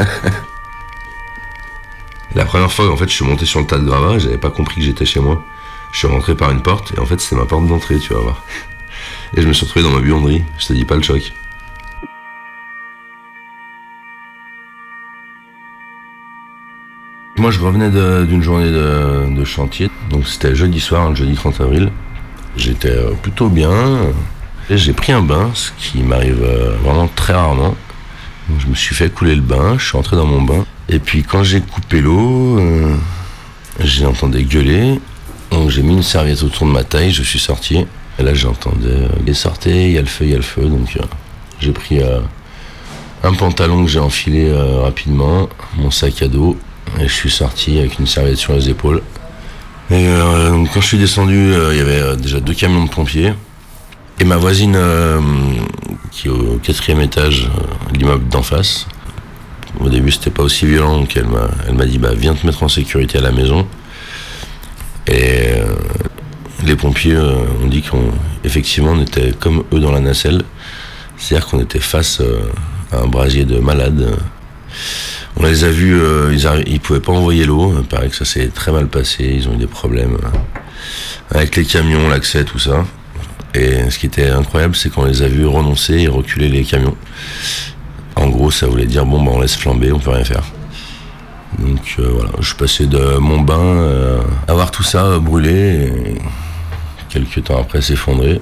[2.35, 4.51] La première fois, en fait, je suis monté sur le tas de gravats, j'avais pas
[4.51, 5.45] compris que j'étais chez moi.
[5.93, 8.21] Je suis rentré par une porte, et en fait, c'était ma porte d'entrée, tu vas
[8.21, 8.43] voir.
[9.37, 11.33] Et je me suis retrouvé dans ma buanderie, je te dis pas le choc.
[17.45, 17.91] Moi, je revenais
[18.25, 21.91] d'une journée de, chantier, donc c'était jeudi soir, le jeudi 30 avril.
[22.57, 23.99] J'étais euh, plutôt bien,
[24.71, 27.75] et j'ai pris un bain, ce qui m'arrive euh, vraiment très rarement.
[28.59, 30.65] Je me suis fait couler le bain, je suis rentré dans mon bain.
[30.89, 32.97] Et puis quand j'ai coupé l'eau, euh,
[33.79, 34.99] j'ai entendu gueuler.
[35.51, 37.85] Donc j'ai mis une serviette autour de ma taille, je suis sorti.
[38.19, 40.43] Et là j'entendais euh, les sortez, il y a le feu, il y a le
[40.43, 40.63] feu.
[40.63, 40.89] Donc
[41.61, 42.01] j'ai pris
[43.23, 44.51] un pantalon que j'ai enfilé
[44.83, 46.57] rapidement, mon sac à dos,
[47.01, 49.03] et je suis sorti avec une serviette sur les épaules.
[49.91, 52.91] Et euh, quand je suis descendu, euh, il y avait euh, déjà deux camions de
[52.91, 53.35] pompiers.
[54.19, 55.21] Et ma voisine, euh,
[56.11, 57.51] qui est au quatrième étage
[57.93, 58.87] l'immeuble d'en face,
[59.81, 62.47] au début c'était pas aussi violent, donc elle m'a, elle m'a dit bah, viens te
[62.47, 63.67] mettre en sécurité à la maison.
[65.07, 65.51] Et
[66.65, 70.43] les pompiers ont dit qu'effectivement on était comme eux dans la nacelle,
[71.19, 72.23] c'est-à-dire qu'on était face
[72.91, 74.17] à un brasier de malades.
[75.37, 78.17] On les a vus, euh, ils, arri- ils pouvaient pas envoyer l'eau, il paraît que
[78.17, 80.29] ça s'est très mal passé, ils ont eu des problèmes euh,
[81.39, 82.85] avec les camions, l'accès, tout ça.
[83.55, 86.97] Et ce qui était incroyable, c'est qu'on les a vus renoncer et reculer les camions.
[88.17, 90.45] En gros, ça voulait dire bon, bah, on laisse flamber, on peut rien faire.
[91.59, 95.89] Donc euh, voilà, je passé de mon bain euh, à voir tout ça euh, brûler,
[95.89, 96.19] et
[97.09, 98.41] quelques temps après s'effondrer.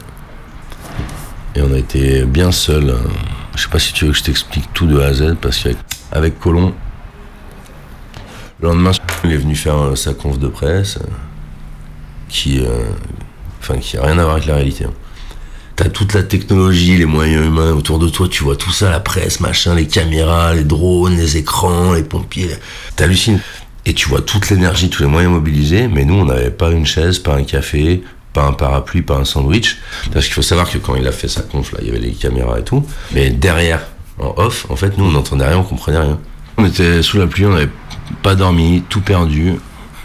[1.55, 2.95] Et on a été bien seuls.
[3.57, 5.59] Je sais pas si tu veux que je t'explique tout de A à Z, parce
[5.59, 5.77] qu'avec
[6.13, 6.75] avec Colomb,
[8.61, 8.93] Le lendemain,
[9.25, 11.07] il est venu faire euh, sa conf de presse, euh,
[12.29, 12.85] qui, euh,
[13.81, 14.85] qui a rien à voir avec la réalité.
[14.85, 14.93] hein.
[15.75, 19.01] T'as toute la technologie, les moyens humains autour de toi, tu vois tout ça, la
[19.01, 22.51] presse, machin, les caméras, les drones, les écrans, les pompiers.
[22.95, 23.41] T'hallucines.
[23.85, 26.87] Et tu vois toute l'énergie, tous les moyens mobilisés, mais nous, on n'avait pas une
[26.87, 28.03] chaise, pas un café,
[28.33, 29.79] pas un parapluie, pas un sandwich.
[30.13, 31.99] Parce qu'il faut savoir que quand il a fait sa conf, là, il y avait
[32.01, 32.87] les caméras et tout.
[33.13, 33.81] Mais derrière,
[34.19, 36.19] en off, en fait, nous, on n'entendait rien, on comprenait rien.
[36.57, 37.71] On était sous la pluie, on n'avait
[38.23, 39.55] pas dormi, tout perdu.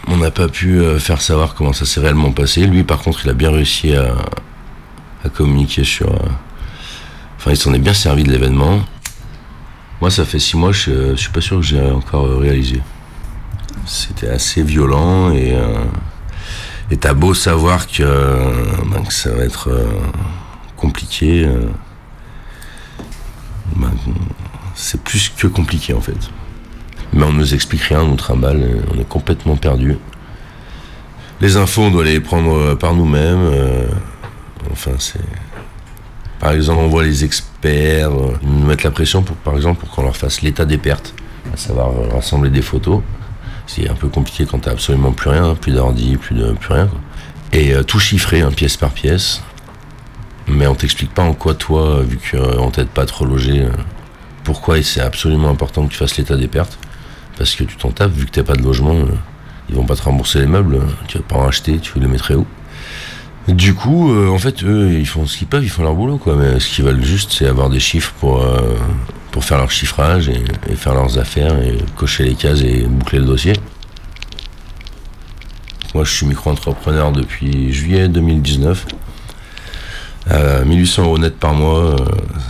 [0.08, 2.66] On n'a pas pu euh, faire savoir comment ça s'est réellement passé.
[2.66, 4.14] Lui, par contre, il a bien réussi à,
[5.34, 6.08] communiquer sur.
[6.08, 6.18] euh,
[7.36, 8.80] Enfin, il s'en est bien servi de l'événement.
[10.00, 12.80] Moi, ça fait six mois, je, je suis pas sûr que j'ai encore euh, réalisé.
[13.86, 15.54] C'était assez violent et.
[16.90, 18.52] Et t'as beau savoir que, euh,
[18.86, 19.86] ben, ça va être euh,
[20.76, 21.44] compliqué.
[21.44, 21.66] euh,
[23.76, 23.92] ben,
[24.74, 26.16] c'est plus que compliqué en fait.
[27.12, 29.96] Mais on nous explique rien, on nous trimballe, on est complètement perdu.
[31.40, 33.50] Les infos, on doit les prendre par nous-mêmes.
[34.72, 35.20] enfin, c'est.
[36.40, 38.10] Par exemple, on voit les experts
[38.42, 41.14] nous mettre la pression pour, par exemple, pour qu'on leur fasse l'état des pertes,
[41.52, 43.02] à savoir rassembler des photos.
[43.68, 46.88] C'est un peu compliqué quand t'as absolument plus rien, plus d'ordi, plus de plus rien.
[47.52, 49.42] Et euh, tout chiffré, hein, pièce par pièce.
[50.48, 53.70] Mais on t'explique pas en quoi toi, vu qu'on t'aide pas trop loger, euh,
[54.42, 56.78] pourquoi c'est absolument important que tu fasses l'état des pertes.
[57.36, 59.12] Parce que tu t'en tapes, vu que t'as pas de logement, euh,
[59.68, 62.06] ils vont pas te rembourser les meubles, euh, tu vas pas en acheter, tu les
[62.06, 62.46] mettrais où?
[63.48, 66.18] Du coup, euh, en fait, eux, ils font ce qu'ils peuvent, ils font leur boulot,
[66.18, 66.36] quoi.
[66.36, 68.76] Mais ce qu'ils veulent juste, c'est avoir des chiffres pour, euh,
[69.40, 73.54] faire leur chiffrage et, faire leurs affaires et cocher les cases et boucler le dossier.
[75.94, 78.86] Moi, je suis micro-entrepreneur depuis juillet 2019.
[80.30, 81.96] Euh, 1800 euros net par mois, euh,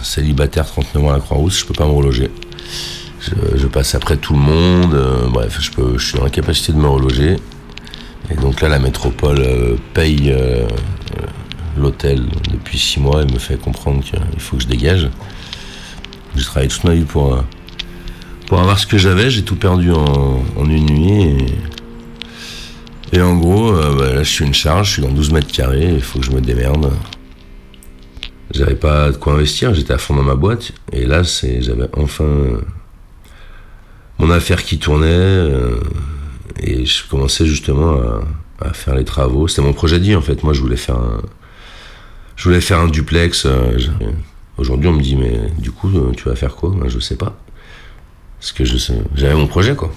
[0.02, 2.30] célibataire, 39 ans à la Croix-Rousse, je peux pas me reloger.
[3.20, 6.88] Je, passe après tout le monde, euh, bref, je, suis dans la capacité de me
[6.88, 7.36] reloger.
[8.30, 11.26] Et donc là, la métropole euh, paye euh, euh,
[11.78, 15.08] l'hôtel depuis 6 mois et me fait comprendre qu'il faut que je dégage.
[16.38, 17.40] J'ai travaillé toute ma vie pour, euh,
[18.46, 21.46] pour avoir ce que j'avais, j'ai tout perdu en, en une nuit.
[23.12, 25.50] Et, en gros, euh, bah, là, je suis une charge, je suis dans 12 mètres
[25.50, 26.92] carrés, il faut que je me démerde.
[28.52, 30.72] J'avais pas de quoi investir, j'étais à fond dans ma boîte.
[30.92, 32.60] Et là, c'est, j'avais enfin euh,
[34.18, 35.48] mon affaire qui tournait.
[36.60, 38.00] et je commençais justement
[38.60, 39.48] à, faire les travaux.
[39.48, 40.44] C'était mon projet de vie en fait.
[40.44, 41.20] Moi, je voulais faire un,
[42.36, 43.46] je voulais faire un duplex.
[44.58, 46.70] Aujourd'hui, on me dit, mais du coup, euh, tu vas faire quoi?
[46.70, 47.36] Moi, Je sais pas.
[48.40, 49.90] Parce que je sais- j'avais mon projet quoi.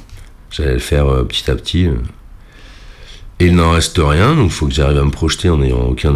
[0.49, 1.85] J'allais le faire euh, petit à petit.
[1.87, 1.95] euh.
[3.39, 5.79] Et il n'en reste rien, donc il faut que j'arrive à me projeter en n'ayant
[5.81, 6.13] aucun,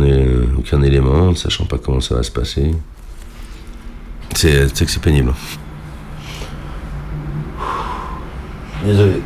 [0.57, 2.71] aucun élément, ne sachant pas comment ça va se passer.
[4.35, 5.33] C'est c'est que c'est pénible.
[8.83, 9.21] Désolé.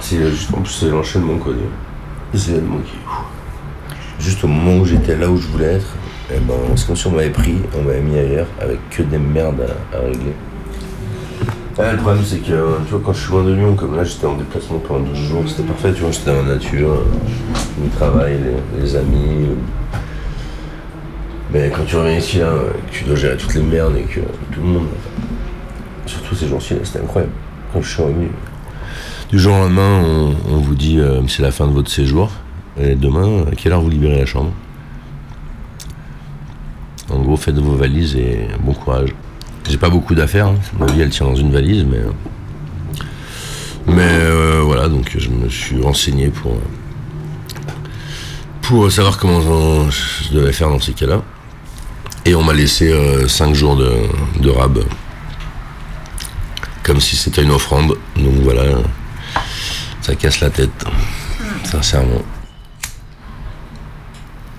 [0.00, 1.52] C'est juste, en plus, c'est l'enchaînement quoi.
[2.34, 4.22] événements qui.
[4.22, 5.86] Juste au moment où j'étais là où je voulais être,
[6.32, 9.18] eh ben, c'est comme si on m'avait pris, on m'avait mis ailleurs avec que des
[9.18, 10.32] merdes à, à régler.
[11.76, 13.96] Ah, le problème, c'est que euh, tu vois, quand je suis loin de Lyon, comme
[13.96, 16.90] là, j'étais en déplacement pendant 12 jours, c'était parfait, tu vois, j'étais dans la nature,
[16.90, 17.04] euh,
[17.82, 18.38] le travail,
[18.76, 19.46] les, les amis.
[19.48, 19.98] euh.
[21.52, 22.52] Mais quand tu reviens ici, là,
[22.90, 24.20] que tu dois gérer toutes les merdes et que
[24.52, 24.86] tout le monde.
[26.06, 27.32] Surtout ces jours-ci, c'était incroyable.
[27.72, 28.28] Quand je suis revenu,
[29.30, 32.30] du jour au lendemain, on, on vous dit euh, c'est la fin de votre séjour.
[32.78, 34.52] Et demain, à quelle heure vous libérez la chambre?
[37.10, 39.14] En gros, faites vos valises et bon courage.
[39.68, 40.58] J'ai pas beaucoup d'affaires, hein.
[40.78, 42.00] ma vie elle tient dans une valise, mais.
[43.86, 46.56] Mais euh, voilà, donc je me suis renseigné pour.
[48.62, 49.40] pour savoir comment
[49.90, 51.22] je je devais faire dans ces cas-là.
[52.24, 52.90] Et on m'a laissé
[53.28, 53.90] 5 jours de,
[54.40, 54.78] de rab.
[56.82, 57.96] Comme si c'était une offrande.
[58.16, 58.64] Donc voilà,
[60.00, 60.84] ça casse la tête.
[61.64, 62.22] Sincèrement.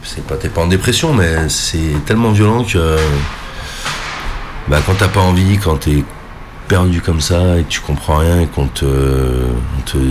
[0.05, 2.97] C'est pas, t'es pas en dépression, mais c'est tellement violent que.
[4.67, 6.03] Bah, quand t'as pas envie, quand t'es
[6.67, 8.85] perdu comme ça et que tu comprends rien et qu'on te,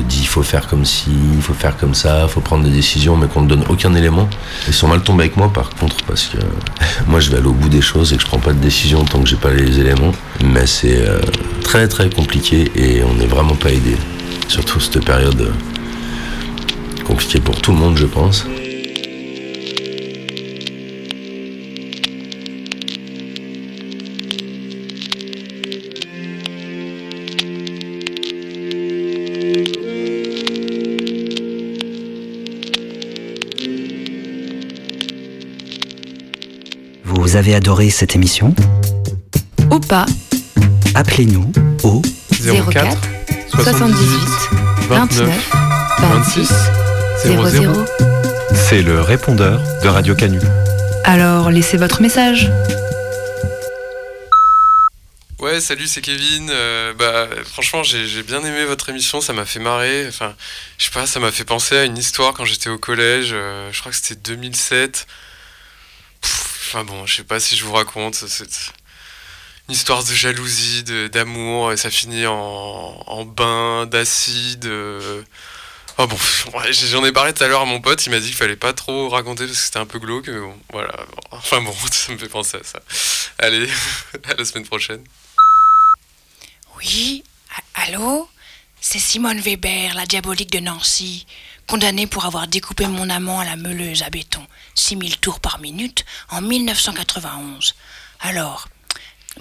[0.08, 2.70] dit il faut faire comme ci, il faut faire comme ça, il faut prendre des
[2.70, 4.28] décisions, mais qu'on ne donne aucun élément.
[4.68, 6.38] Ils sont mal tombés avec moi par contre parce que
[7.06, 9.04] moi je vais aller au bout des choses et que je prends pas de décision
[9.04, 10.12] tant que j'ai pas les éléments.
[10.44, 11.20] Mais c'est euh,
[11.62, 13.96] très très compliqué et on n'est vraiment pas aidé.
[14.48, 18.46] Surtout cette période euh, compliquée pour tout le monde je pense.
[37.34, 38.54] Vous avez adoré cette émission
[39.68, 40.06] Ou pas
[40.94, 41.50] Appelez-nous
[41.82, 42.96] au 04
[43.50, 43.98] 78
[44.88, 45.50] 29
[45.98, 46.52] 26
[47.24, 47.72] 00.
[48.54, 50.38] C'est le répondeur de Radio Canu.
[51.02, 52.52] Alors, laissez votre message.
[55.40, 56.50] Ouais, salut, c'est Kevin.
[56.54, 60.06] Euh, bah, franchement, j'ai bien aimé votre émission, ça m'a fait marrer.
[60.06, 60.34] Enfin,
[60.78, 63.30] je sais pas, ça m'a fait penser à une histoire quand j'étais au collège.
[63.32, 65.08] euh, je crois que c'était 2007.
[66.74, 68.16] Enfin bon, je sais pas si je vous raconte.
[68.16, 68.48] C'est
[69.68, 74.68] une histoire de jalousie, d'amour, et ça finit en, en bain d'acide.
[75.98, 76.16] Oh bon,
[76.72, 78.72] j'en ai parlé tout à l'heure à mon pote, il m'a dit qu'il fallait pas
[78.72, 80.92] trop raconter parce que c'était un peu glauque, mais bon, voilà.
[81.30, 82.80] Enfin bon, ça me fait penser à ça.
[83.38, 83.68] Allez,
[84.28, 85.04] à la semaine prochaine.
[86.78, 87.22] Oui,
[87.74, 88.28] allô?
[88.80, 91.24] C'est Simone Weber, la diabolique de Nancy,
[91.66, 96.04] condamnée pour avoir découpé mon amant à la meuleuse à béton, 6000 tours par minute,
[96.30, 97.74] en 1991.
[98.20, 98.68] Alors,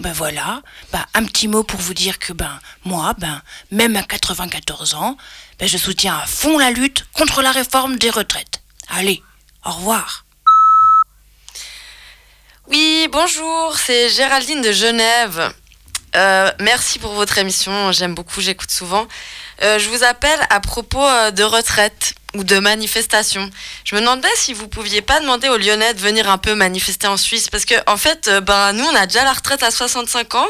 [0.00, 0.62] ben voilà,
[0.92, 5.16] ben un petit mot pour vous dire que ben moi, ben même à 94 ans,
[5.58, 8.60] ben je soutiens à fond la lutte contre la réforme des retraites.
[8.88, 9.22] Allez,
[9.64, 10.24] au revoir.
[12.68, 15.54] Oui, bonjour, c'est Géraldine de Genève.
[16.16, 19.06] Euh, merci pour votre émission, j'aime beaucoup, j'écoute souvent.
[19.64, 23.48] Euh, je vous appelle à propos euh, de retraite ou de manifestation.
[23.84, 27.06] Je me demandais si vous pouviez pas demander aux Lyonnais de venir un peu manifester
[27.06, 29.70] en Suisse parce que en fait, euh, ben nous on a déjà la retraite à
[29.70, 30.46] 65 ans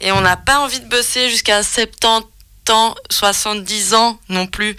[0.00, 2.26] et on n'a pas envie de bosser jusqu'à 70
[2.70, 4.76] ans, 70 ans non plus.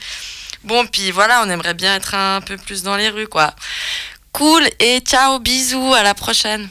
[0.63, 3.53] Bon, puis voilà, on aimerait bien être un peu plus dans les rues quoi.
[4.31, 6.67] Cool et ciao, bisous, à la prochaine.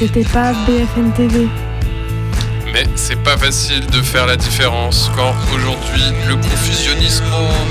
[0.00, 1.46] C'était pas BFM TV.
[2.72, 7.24] Mais c'est pas facile de faire la différence quand aujourd'hui le confusionnisme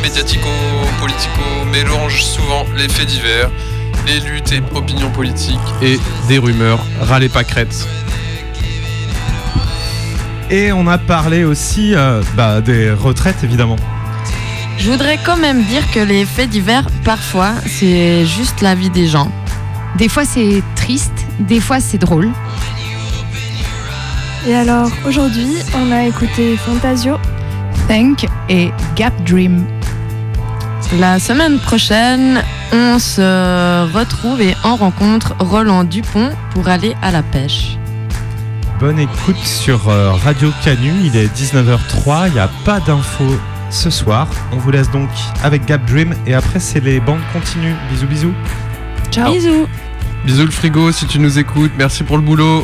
[0.04, 3.50] médiatico-politico mélange souvent les faits divers,
[4.06, 6.86] les luttes et opinions politiques et des rumeurs
[7.34, 7.88] pas crête.
[10.52, 13.78] Et on a parlé aussi euh, bah, des retraites, évidemment.
[14.78, 19.08] Je voudrais quand même dire que les faits divers, parfois, c'est juste la vie des
[19.08, 19.32] gens.
[19.98, 22.30] Des fois c'est triste, des fois c'est drôle.
[24.48, 27.18] Et alors, aujourd'hui, on a écouté Fantasio.
[27.88, 29.66] Think et Gap Dream.
[30.98, 37.22] La semaine prochaine, on se retrouve et on rencontre Roland Dupont pour aller à la
[37.22, 37.78] pêche.
[38.80, 43.38] Bonne écoute sur euh, Radio Canu, il est 19h03, il n'y a pas d'infos
[43.70, 44.28] ce soir.
[44.54, 45.10] On vous laisse donc
[45.44, 47.76] avec Gap Dream et après c'est les bandes continues.
[47.92, 48.34] Bisous bisous.
[49.12, 49.34] Ciao.
[49.34, 49.68] Bisous.
[50.26, 52.63] Bisous le frigo si tu nous écoutes, merci pour le boulot.